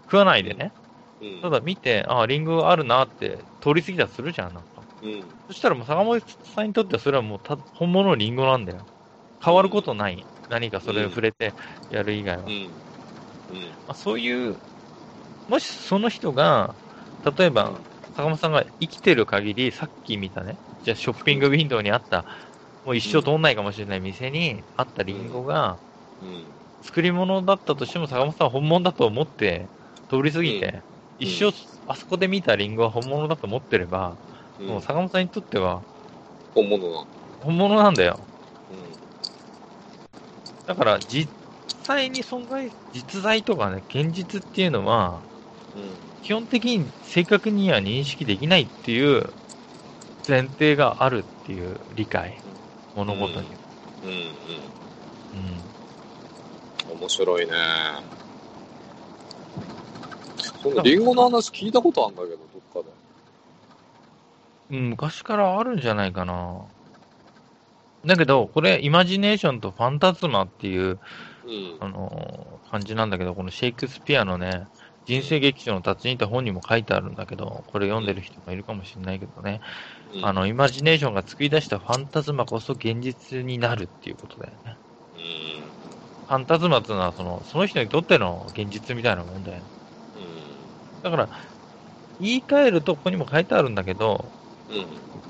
[0.06, 0.74] 食わないでね。
[1.22, 4.88] うん、ただ見て、あ、リンゴあるなって通り過ぎたりするじゃん、なんか。
[5.02, 5.24] うん。
[5.48, 8.90] そしたらもう坂本さんにとってはそれはもうた本物のリンゴなんだよ。
[9.44, 10.28] 変わることない。
[10.50, 11.56] 何かそれを触れて
[11.90, 12.56] やる以外は。
[13.86, 14.62] まあ、そういう、
[15.48, 16.76] もしその人が、
[17.38, 17.80] 例えば、
[18.16, 22.26] 坂本さんが生きてる限り、さっき見たね、じゃあショッピングウィンドウにあった、
[22.84, 25.80] もう一生通んないかもしれない店にあったリンゴが、
[26.22, 26.46] うん。
[26.82, 29.66] 作り物だったとしても坂本さんは本物だと思って
[30.08, 30.82] 通り過ぎて、
[31.18, 31.52] 一生
[31.88, 34.16] あそこで見たリンゴは本物だと思ってれば、
[34.60, 34.68] うん。
[34.68, 35.82] もう坂本さんにとっては
[36.54, 37.06] 本物な。
[37.42, 38.20] 本物なんだよ。
[38.72, 41.28] うだから実
[41.84, 45.22] 際に存在、実在とかね、現実っていうのは。
[46.22, 49.30] 基本的に正確には認識できないっていう
[50.28, 52.40] 前提があるっていう理解、
[52.96, 53.48] 物事に。
[54.04, 54.10] うん。
[54.10, 54.18] うん。
[56.92, 57.00] うん。
[57.00, 57.54] 面白いね。
[60.64, 62.44] そのリンゴの話聞いたことあるんだけど、ど
[62.82, 62.90] っか
[64.72, 64.78] で。
[64.78, 66.62] うん、昔からあるんじゃないかな。
[68.04, 71.00] だけど、これ、イマジネーションとファンタズマっていう、
[71.46, 71.78] うん。
[71.80, 74.68] あのー感じなんだけど、このシェイクスピアのね、
[75.06, 79.62] 人生劇場の達人って本にも書いてあるんだけど、これ読んでる人もいるかもしれないけどね、
[80.14, 84.80] うんあ、の、イマジネーションが作り出したファンタズマこそ現実になるっていうことだよね。
[85.14, 85.76] うん。
[86.28, 89.72] ファンタズマっていうのは、その、その人にとっての現実みたいなもんだよね。
[91.02, 91.30] だから、
[92.20, 94.34] 言い換えると、ここにも書いてあるんだけど、
[94.68, 94.78] うん。
[94.78, 95.26] うん。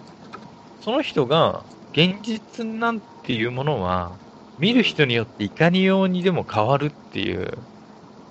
[0.80, 4.21] その人が現実なんていうものは、
[4.57, 7.67] 見る人によっていかにようにでも変わるっていう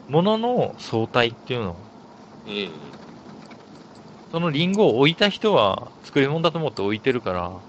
[0.07, 1.91] ものの相対っていうの。
[2.45, 2.95] うん。
[4.31, 7.65] そのリンゴを置いた人は作り物だと思って置いてるから、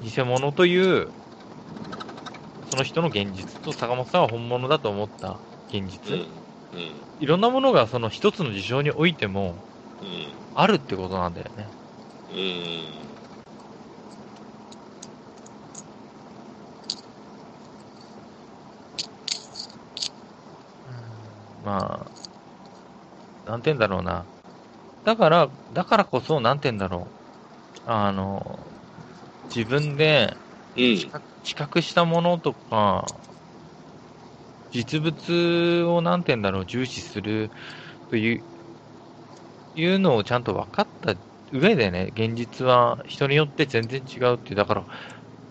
[0.00, 1.12] 偽物という、
[2.64, 5.88] その人の現実と坂本さんは本物だと思った現うん。
[5.88, 6.26] 実。
[6.72, 7.06] うん。
[7.18, 9.64] いろんなものがその一つの事象においても
[10.00, 10.34] うん。
[10.54, 11.74] あるってことなんだよね。
[12.28, 13.11] うん。
[21.62, 22.10] ま
[23.46, 24.28] あ、なんて言うんだろうな。
[25.04, 27.80] だから、だからこそ、なんて言うんだろう。
[27.84, 28.72] あの、
[29.54, 30.36] 自分で
[30.76, 31.12] うん。
[31.42, 33.06] 知覚したものとか、
[34.70, 37.50] 実物をなんて言うんだろう、重視する
[38.08, 38.44] という、
[39.74, 41.14] いうのをちゃんと分かった
[41.50, 44.86] 上でね、現実は人によって全然違うってだから、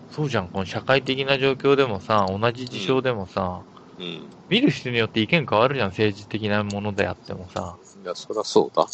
[0.08, 3.64] そうじゃん、この社会的な状況でもさ、同じ事象でもさ、
[3.98, 4.30] うん。
[4.48, 7.78] 見る人によって意見変わるじゃん、政治的なものであってもさ。
[8.02, 8.86] いや、そりゃそうだ。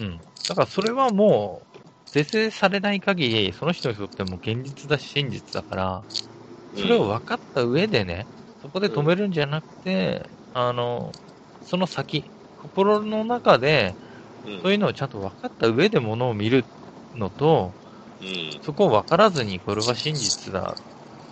[0.00, 0.20] うん。
[0.48, 1.78] だからそれはもう、
[2.10, 6.04] 是正されない限り、その人にとっても現実だし真実だから、
[6.74, 8.28] それを分かった上でね、
[8.60, 11.12] そこで止めるんじゃなくて、あの、
[11.60, 13.96] その先、心の中で、
[14.44, 14.62] うん。
[14.62, 16.66] そういうのをちゃんと分かった上でものを見る
[17.14, 17.74] のと、
[18.20, 18.60] うん。
[18.62, 20.74] そこを分からずに、これは真実だ、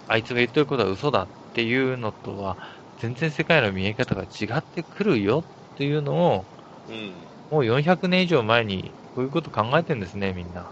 [0.06, 2.58] あいつが言ってることは嘘だっていうのとは、
[3.00, 5.42] 全然世界の見え方が違ってくるよ
[5.72, 6.44] っていうのを、
[6.86, 7.14] うん。
[7.50, 10.70] もう400年以上前にこういうこと考えてんですね、みんな。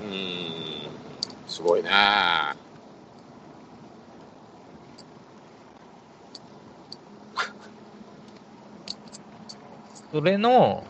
[0.00, 0.10] うん。
[1.46, 1.88] すごいね。
[10.12, 10.86] それの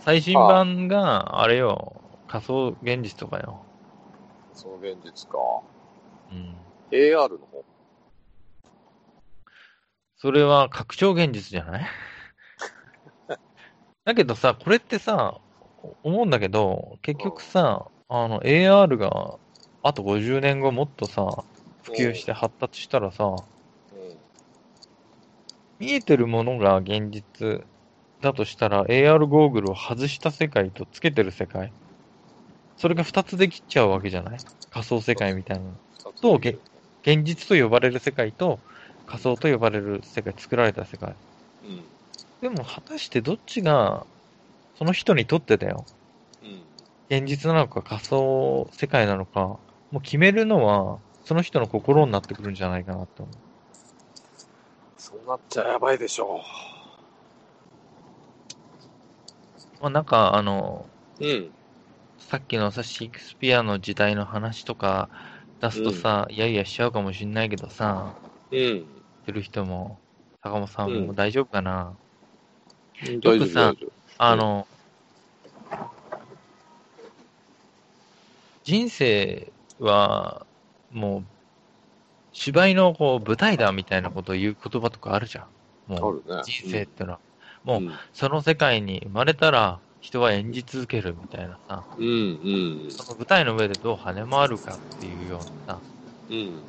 [0.00, 1.92] 最新版が、あれよ、
[2.26, 3.66] 仮想現実とかよ。
[4.54, 5.36] その現実か。
[6.32, 6.56] うん。
[6.90, 7.73] AR の方？
[10.24, 11.86] それは拡張現実じゃない？
[14.06, 15.38] だけどさ、これってさ、
[16.02, 19.36] 思うんだけど、結局さ、あの、AR が
[19.82, 21.44] あと50年後もっとさ、
[21.82, 23.36] 普及して発達したらさ、うん。
[25.78, 27.62] 見えてるものが現実
[28.22, 31.70] だとしたら AR ゴーグルを外した世界とつけてる世界。
[32.78, 34.38] それが2つできちゃうわけじゃない？
[34.70, 35.64] 仮想世界みたいな。
[36.22, 36.56] とげ
[37.02, 38.58] 現実と呼ばれる世界と
[39.06, 41.14] 仮想と呼ばれる世界、作られた世界。
[41.62, 41.84] うん。
[42.40, 44.06] でも、果たしてどっちが、
[44.76, 45.86] その人にとってだよ。
[46.42, 46.62] うん。
[47.08, 49.40] 現実なのか仮想世界なのか、
[49.90, 53.34] もう決めるのは、その人の心になってくるんじゃないかなって思う。
[54.96, 56.40] そうなっちゃやばいでしょ
[59.80, 60.86] まあ、なんか、あの、
[61.20, 61.26] う。
[61.26, 61.52] うん。
[62.18, 65.10] さっきのさ、シェイクスピアの時代の話とか
[65.60, 68.16] 出すとさ、いやいやしちゃうかもしんないけどさ、
[68.50, 68.93] うん。
[69.24, 69.98] 言ってる人も、
[70.42, 71.96] 坂本さんうんも大丈夫かな、
[73.02, 73.92] 大丈夫、さ大丈夫。
[74.18, 74.66] あの、
[78.62, 80.46] 人生は、
[80.92, 81.24] もう、
[82.32, 85.44] 芝居のこう舞台だみたいなことを言う言葉とかあるじゃん。
[85.44, 86.22] あもう。
[86.44, 87.18] 人生ってのは。
[87.62, 87.92] もう、うん。
[88.12, 92.06] その世界に生まれたら人は演じ続けるみたいなさ、うん。
[92.06, 92.90] うん。
[92.90, 95.82] その舞台の上でどう跳ね回るかっていうようなさ、
[96.28, 96.64] うん。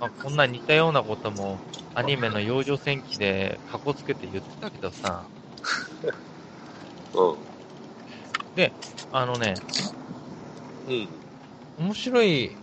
[0.00, 1.62] まあ、こんな似たようなことも
[1.94, 5.30] アニメの幼女戦記でカッコつけて言ってたけどさ、
[7.14, 7.50] うん。
[9.10, 9.64] あのね、
[10.86, 11.20] うん。
[11.76, 12.56] 面白い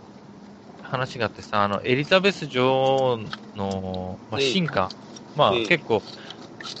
[0.80, 3.18] 話があってさ、あの、エリザベス女王
[3.54, 4.94] の、まあ、うん進化、
[5.34, 6.02] まあ、うん結構、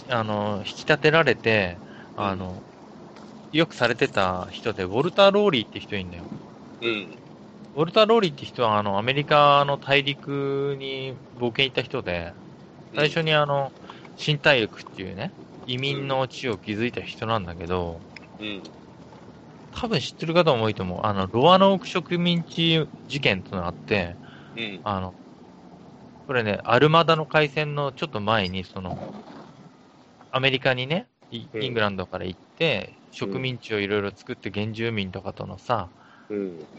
[0.08, 1.82] あの、引き立てられて、
[2.16, 2.64] あの、
[3.52, 6.32] よくされてた人で、ウォルター・ローリーって人いんだよ。
[6.80, 7.27] うん。
[7.78, 12.34] ウォルター・ローリーって人は、あの、アメリカの大陸に冒険行った人で、
[12.94, 13.72] 最初にあの、
[14.16, 18.02] 新大陸っていうね、移民の地を築いた人なんだけど、
[18.40, 18.62] うん。
[19.70, 21.00] 多分知ってる方も多いと思う。
[21.04, 24.18] あの、ロアノーク植民地事件というのがあって、
[24.56, 24.80] うん。
[24.82, 25.14] あの、
[26.26, 28.98] これね、アルマダの海戦のちょっと前に、その、
[30.30, 36.07] アメリカにね、イングランドから行って、植民地をいろいろ作って原住民とかとのさ、うん。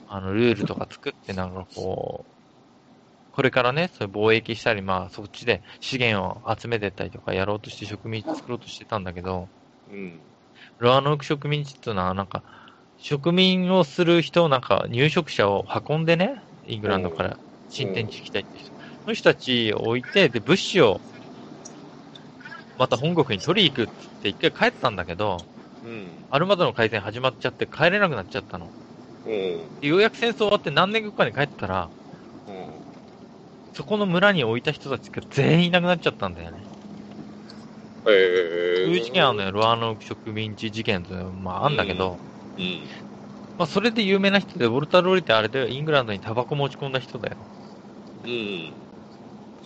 [0.05, 2.35] あの、ルールとか作ってなんかこう、
[3.31, 9.49] これからね、そういう貿易したり、まあ、そっちで資源を集めてったりとかやろうとして植民地作ろうとしてたんだけど、
[9.87, 10.33] うん。
[10.79, 12.43] ロアノーク植民地っていうのは、なんか、
[12.97, 18.73] 植民をする人、なんか入植者を運んでね、イングランドから新天地行きたいって人。
[19.03, 21.01] その人たちを置いて、で、物資を、
[22.77, 23.93] また本国に取り行くって
[24.23, 25.49] 言って一回帰ったんだけど、
[25.81, 26.25] うん。
[26.29, 28.73] アルマダの海戦始まっちゃって帰れなくなっちゃったの。
[29.25, 29.79] うん。
[29.81, 31.91] でようやく戦争終わって何年後かに帰ったら、
[32.47, 32.85] うん。
[33.73, 36.69] そこの村に置いた人たちが全員いなくなっちゃったんだよね。
[38.07, 42.19] ええそういう事件あるのよ、ロアノーク植民地事件っていうのまああんだけど、
[42.57, 42.87] うん。
[43.57, 47.47] まあそれで有名な人で、ウォルター・ローリーってあれでイングランドにタバコ持ち込んだ人だよ。
[48.23, 48.73] うん。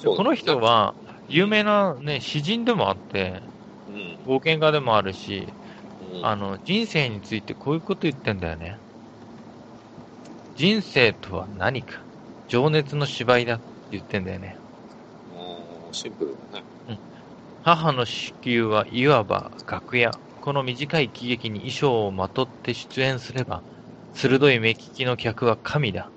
[0.04, 0.96] この人は、
[1.28, 3.42] 有名なね、詩人でもあって、
[3.88, 4.20] うん。
[4.26, 5.56] 冒険家でもあるし、
[6.00, 6.26] うん。
[6.26, 8.83] あの、人生についてこういうこと言ってんだよね。
[10.56, 12.06] 人生とは何か？
[12.48, 14.58] 情熱の芝居だって言ってんだよね。
[15.28, 16.66] うんシンプルだね。
[17.64, 20.12] 母の子宮はいわば楽屋。
[20.42, 23.64] この短い喜劇に衣装をまとって出演すれば、
[24.14, 26.12] 鋭い目利きの客は神だ。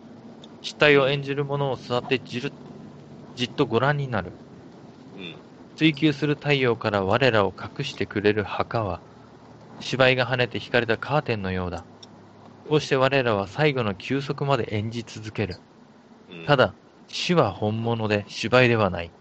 [0.61, 2.53] 死体を演じる者を座ってじる
[3.37, 4.33] じっとご覧になる。
[5.15, 5.37] うん。
[5.77, 9.01] 追求する太陽から我らを隠してくれる墓は、
[9.81, 11.87] 芝居が跳ねて引かれたカーテンのようだ。
[12.67, 15.63] こうして我らは最後の休息まで演じ続ける。
[16.29, 19.15] うんた、だ、死は本物で芝居ではない。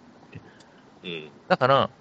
[1.03, 1.35] うん。
[1.47, 1.95] だから、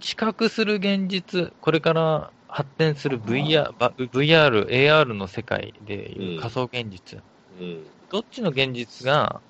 [0.00, 7.92] 知覚する現実、これから発展する VR、ば VR、AR の世界でいう仮想現実、うん。
[8.10, 9.42] どっちの現実が、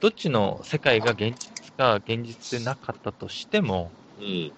[0.00, 4.56] どっちの世界が現実か現実でなかったとしても、うん。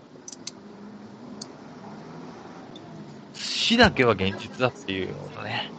[3.40, 5.72] 死だけは現実だっていうようなね。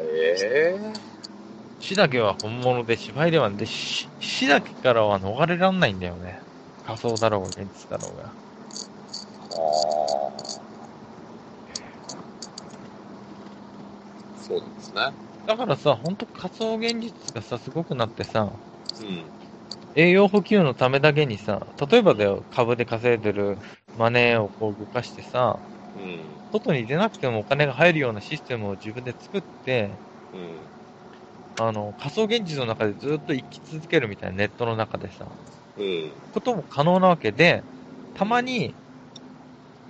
[0.00, 1.16] ええ
[1.78, 6.40] 死だけは本物で芝居ではんで、死死だけからは逃れられないんだよね。
[6.82, 8.36] 仮想だろうが現実だろうが。
[9.50, 9.56] あ
[10.42, 10.56] あ。
[14.34, 15.00] そうなんですね。
[15.44, 18.60] だからさ、ほんと仮想現実がさ、すごくなってさ、
[19.00, 19.32] うん。
[19.94, 21.60] 栄養補給のためだけにさ、
[21.90, 23.58] 例えばだよ、株で稼いでる
[23.94, 25.75] マネーをこう動かしてさ、うん。
[26.50, 30.00] 外に出なくてもお金が入るようなシステムを自分で作って、
[30.32, 30.72] うん。
[31.58, 35.36] あの、仮想現実の中でずっと生き続けるみたいなネットの中でさ、
[35.76, 36.26] うん。
[36.30, 37.66] ことも可能なわけで、
[38.14, 38.76] たまに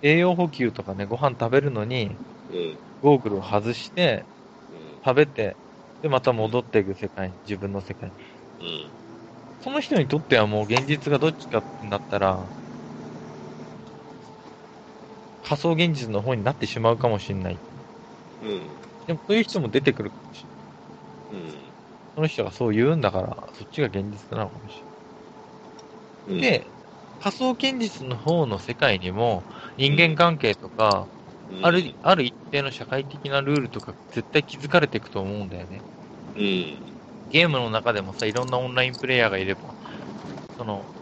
[0.00, 2.80] 栄養補給とかね、ご飯食べるのに、うん。
[3.00, 4.28] ゴーグルを外して、
[5.04, 5.58] 食べて、
[6.02, 8.16] で、また戻っていく世界に、自分の世界に。
[8.58, 8.96] うん。
[9.58, 12.52] その人にとってはもう現実がどっちかってなったら、
[15.46, 17.62] 仮想現実の方になってしまうかもしれない。
[18.40, 18.76] うん。
[19.06, 20.66] でもそういう人も出てくるかもしれない。
[21.28, 21.76] うん。
[22.16, 24.96] その人がそう言うんだから、そっちが現実なのかもしれない。
[26.26, 26.72] うん、で、
[27.18, 31.10] 仮想現実の方の世界にも人間関係とか、
[31.48, 35.86] うんある、ある一定の社会的なルールとか絶対気づかれていくと思うんだよね。
[36.34, 36.98] うん。
[37.28, 39.76] ゲームの中でもさ、いろんなオンラインプレイヤーがいれば、
[40.58, 40.95] その、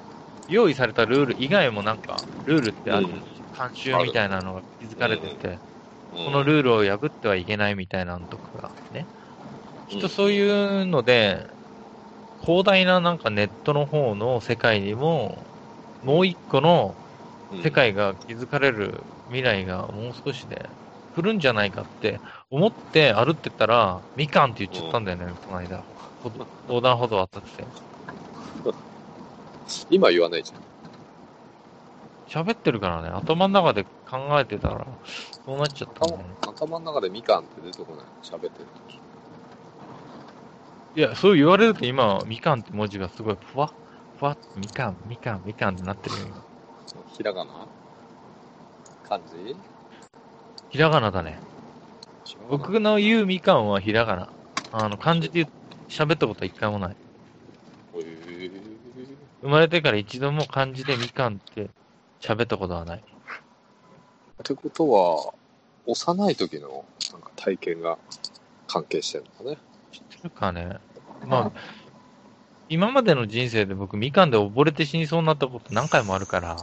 [0.47, 5.62] 用意されたルール以外もなんか、ルールってあるうん慣習みたいなのが気づかれてて、
[6.11, 9.11] ここのルールを破ってはいけないみたいなのとかがね。
[9.88, 11.47] きっとそういうので、
[12.40, 15.51] 広大ななんかネットの方の世界にも、
[16.03, 17.01] もう一個の
[17.62, 20.70] 世界が築かれる未来がもう少しで
[21.12, 25.88] 来るんじゃないかって思って歩ってたら、みかんって言っちゃったんだよね、この間。
[26.68, 27.68] 横断歩道渡ってて。
[29.91, 30.61] 今言わないじゃん。
[32.27, 34.87] 喋ってるからね、頭の中で考えてたら、
[35.45, 36.35] そうなっちゃったね。
[36.47, 38.05] 頭の中でみかんって出てこない？
[38.23, 39.01] 喋ってる時。
[40.97, 43.71] いや、そう言われると今、みかんって文字がすごいふわっ、
[44.17, 46.27] ふわっ、みかん、みかん、みかんってなってるよ。
[46.95, 47.67] 今ひらがな？
[49.03, 49.57] 漢字？
[50.71, 51.41] ひらがなだね。
[52.49, 54.33] 僕の言うみかんはひらがな。
[54.73, 55.49] あの、漢字で言う
[55.89, 56.97] 喋ったことは一回もない。
[59.45, 61.68] 生まれてから一度も漢字でみかんって
[62.18, 62.99] 喋ったことはない。
[62.99, 63.03] っ
[64.42, 65.34] てことは、
[65.84, 67.99] 幼い時のなんか体験が
[68.66, 69.59] 関係してるのかね。
[69.92, 70.78] 知ってるかね。
[71.26, 71.61] まあ、
[72.70, 76.57] 今までの人生で僕みかんで溺れて死にそうになったこと何回もあるから、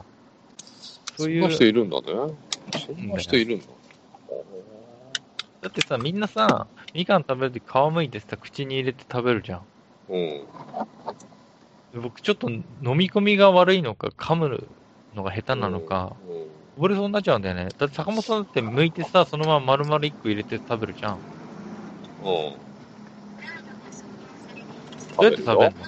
[1.19, 2.07] そういそんな人う、いるんだね。
[2.07, 3.65] そんな人いるんだ。
[5.61, 6.65] だってさ、みんなさ、
[6.95, 9.61] みかん食べるとき皮むいてさ、口に入れて食べるじゃん。
[10.09, 10.41] うん。
[11.93, 14.67] で僕ちょっと飲み込みが悪いのか、噛む
[15.13, 16.15] のが下手なのか、
[16.77, 16.83] うん。
[16.83, 17.67] 溺れそうになっちゃうんだよね。
[17.77, 21.19] だって坂本さんだって剥いてさ、そのまま丸々一個入れて食べるじゃん。
[22.23, 22.29] うん。
[22.29, 22.53] うん。
[25.17, 25.85] どうやって食べるの？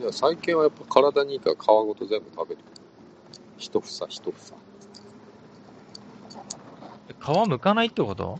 [0.00, 2.60] いや、最近はやっぱ体にいいから皮ごと全部食べる。
[3.58, 4.32] 一房一房。
[7.08, 8.38] 皮剥かないってこと？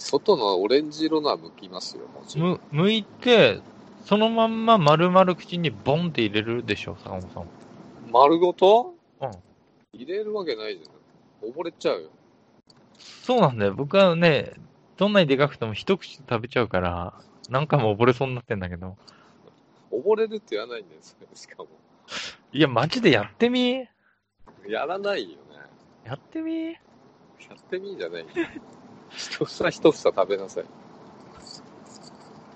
[0.00, 2.60] 外のオレンジ色のは剥きますよ、もちろん。
[2.72, 3.60] む、剥いて、
[4.04, 7.48] そのまんま丸々口にボンって入れるでしょ、坂本さん。
[8.12, 8.94] 丸ごと？
[9.20, 9.30] うん。
[9.94, 11.50] 入れるわけないじゃん。
[11.50, 12.10] 溺れちゃうよ。
[12.98, 13.74] そうなんだよ。
[13.74, 14.52] 僕はね、
[14.98, 17.14] どんなにでかくても一口で食べちゃうから、
[17.48, 18.96] 何回も溺れそうになってんだけど。
[19.90, 21.68] 溺れるって言わないんですよ、しかも。
[22.52, 23.86] いや、マジでやってみ？
[24.68, 25.36] やらないよね。
[26.04, 26.72] やってみ？
[26.72, 26.72] や
[27.54, 28.26] ってみんじゃないよ。
[29.10, 30.64] 一房一房食べなさい。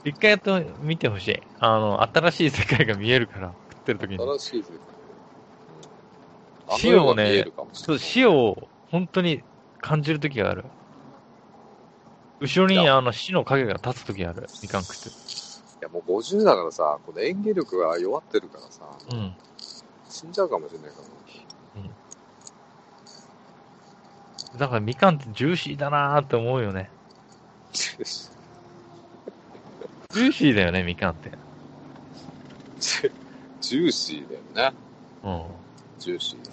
[0.09, 1.40] 一回やってみてほしい。
[1.61, 4.18] あの、新しい世界が見えるから、食ってる時に。
[4.18, 4.72] 新しい世界。
[4.72, 4.78] うん
[6.84, 9.42] 塩をねそう死を本当に
[9.80, 10.64] 感じる時がある。
[12.40, 14.48] 後ろにあの死の影が立つ時がある。
[14.62, 15.09] みかん食って。
[15.09, 15.12] い
[15.80, 18.82] や、もう50だからさ、この演技力が弱ってるからさ、
[19.12, 19.34] うん。
[20.09, 21.04] 死んじゃうかもしれないから、
[24.59, 26.90] だからみかんってジューシーだなーって思うよね。
[30.11, 31.30] ジューシーだよね、みかんって。
[33.61, 34.76] ジューシーだよね。
[35.22, 35.42] うん。
[35.98, 36.50] ジューシーだ。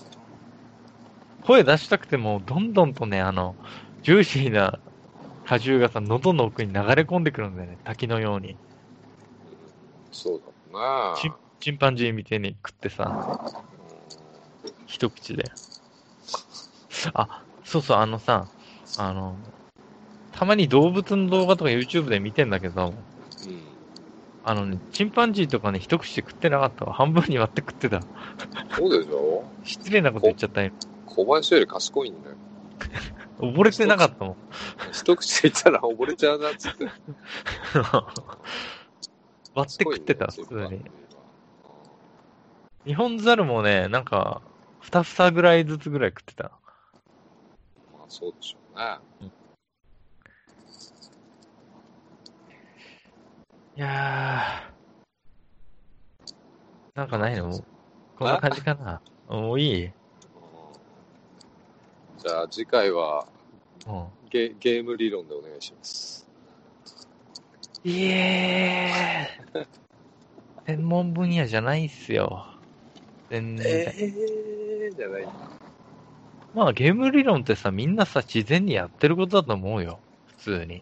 [1.45, 3.55] 声出したくても、どんどんとね、あの、
[4.03, 4.79] ジューシーな
[5.45, 7.77] 果汁がさ、喉の奥に流れ込んでくるんだよね。
[7.83, 8.51] 滝のように。
[8.51, 8.57] うん
[10.15, 10.41] そう
[10.73, 13.41] だなチンチンパンジーみたいに食ってさ、
[14.87, 15.43] 一口で。
[17.13, 18.47] あ、そうそう、あのさ、
[18.97, 19.37] あの、
[20.31, 23.14] たまに動物の動画とか YouTube で見てんだけど、うん。
[24.47, 26.93] あのね、チンパンジーとかね、一口で食ってなかったわ。
[26.93, 28.01] 半分に割って食ってた。
[28.77, 29.43] そうでしょ？
[29.63, 30.71] 失礼なこと言っちゃったよ。
[31.07, 32.35] 小林より賢いんだよ。
[33.39, 34.35] 溺れてなかったもん。
[34.91, 36.85] 一口でいったら溺れちゃうなっつって。
[39.55, 40.81] 割って食ってた、普通に
[42.85, 44.43] 日本ザルもね、なんか、
[44.79, 46.51] 二房ぐらいずつぐらい食ってた。
[47.93, 48.99] まあそうでしょうね。
[53.77, 56.97] いやー。
[56.97, 57.51] なんかないの？
[58.17, 59.01] こんな感じかな？
[59.27, 59.85] もういい？
[59.85, 59.91] うん
[62.17, 63.27] じゃあ次回は
[63.85, 64.05] うん。
[64.29, 66.25] ゲゲーム理論でお願いします。
[67.83, 69.67] いえー。
[70.65, 72.47] 専門分野じゃないっすよ。
[73.29, 73.67] 全然。
[73.67, 75.27] えーじゃない。
[76.53, 79.99] まあゲーム理論ってさ、みんなさ、自然にやってることだと思うよ。
[80.27, 80.81] 普通に。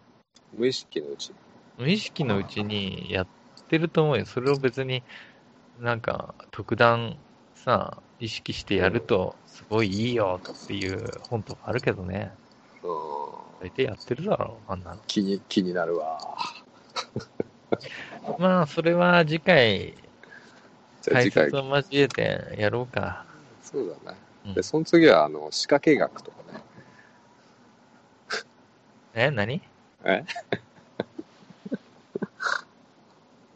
[0.56, 1.34] 無意識のうちに。
[1.78, 3.26] 無意識のうちにやっ
[3.68, 4.26] てると思うよ。
[4.26, 5.02] それを別に
[5.78, 7.16] なんか特段
[7.54, 12.32] さ、意識してやるとすごいいいよっていう本とかあるけどね。
[12.82, 12.90] うん。
[13.60, 15.00] 大体やってるだろう、あんなの。
[15.06, 16.18] 気に、気になるわ。
[18.38, 19.94] まあ、それは次回
[21.02, 23.26] 解じゃあ次回説、を交えてやろうか。
[23.62, 24.18] そうだね。
[24.46, 26.60] うんで、その次は、あの、仕掛け学とかね。
[29.14, 29.62] え、何？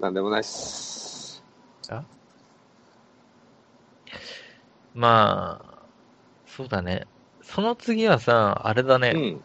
[0.00, 1.42] なんでもないっす。
[4.94, 5.88] まあ、
[6.46, 7.06] そうだね。
[7.42, 9.12] その次はさ、あれだね。
[9.12, 9.40] うん。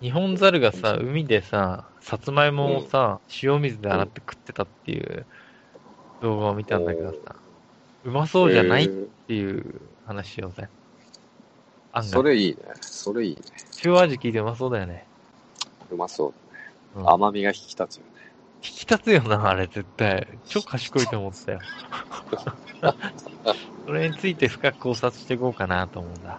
[0.00, 5.26] 日本猿がさ、海でさ、さつまいもをさ、塩水で洗って食ってたっていう
[6.20, 7.36] 動画を見たんだけどさ、
[8.04, 10.68] うまそうじゃないっえーていう話しようぜ。
[11.92, 12.22] 案そ外。
[12.22, 12.62] れいいね。
[12.80, 13.42] それいいね。
[13.84, 15.08] 塩味聞いてうまそうだよね。
[15.90, 16.32] うまそう
[16.94, 17.12] うんだね。
[17.12, 18.17] 甘みが引き立つよね。
[18.64, 20.26] 引き立つよな、あれ絶対。
[20.46, 21.60] 超賢いと思ったよ。
[23.86, 26.38] それについて深く考察していこうかなと思うんだ。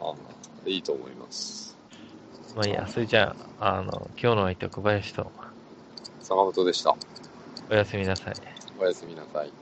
[0.00, 0.14] あ
[0.66, 1.76] いいと思います。
[2.56, 5.30] まあいいや、それじゃあ、あの、今日の相手は小林と、
[6.22, 6.94] 坂本でした。
[7.70, 8.34] おやすみなさい。
[8.78, 9.61] おやすみなさい。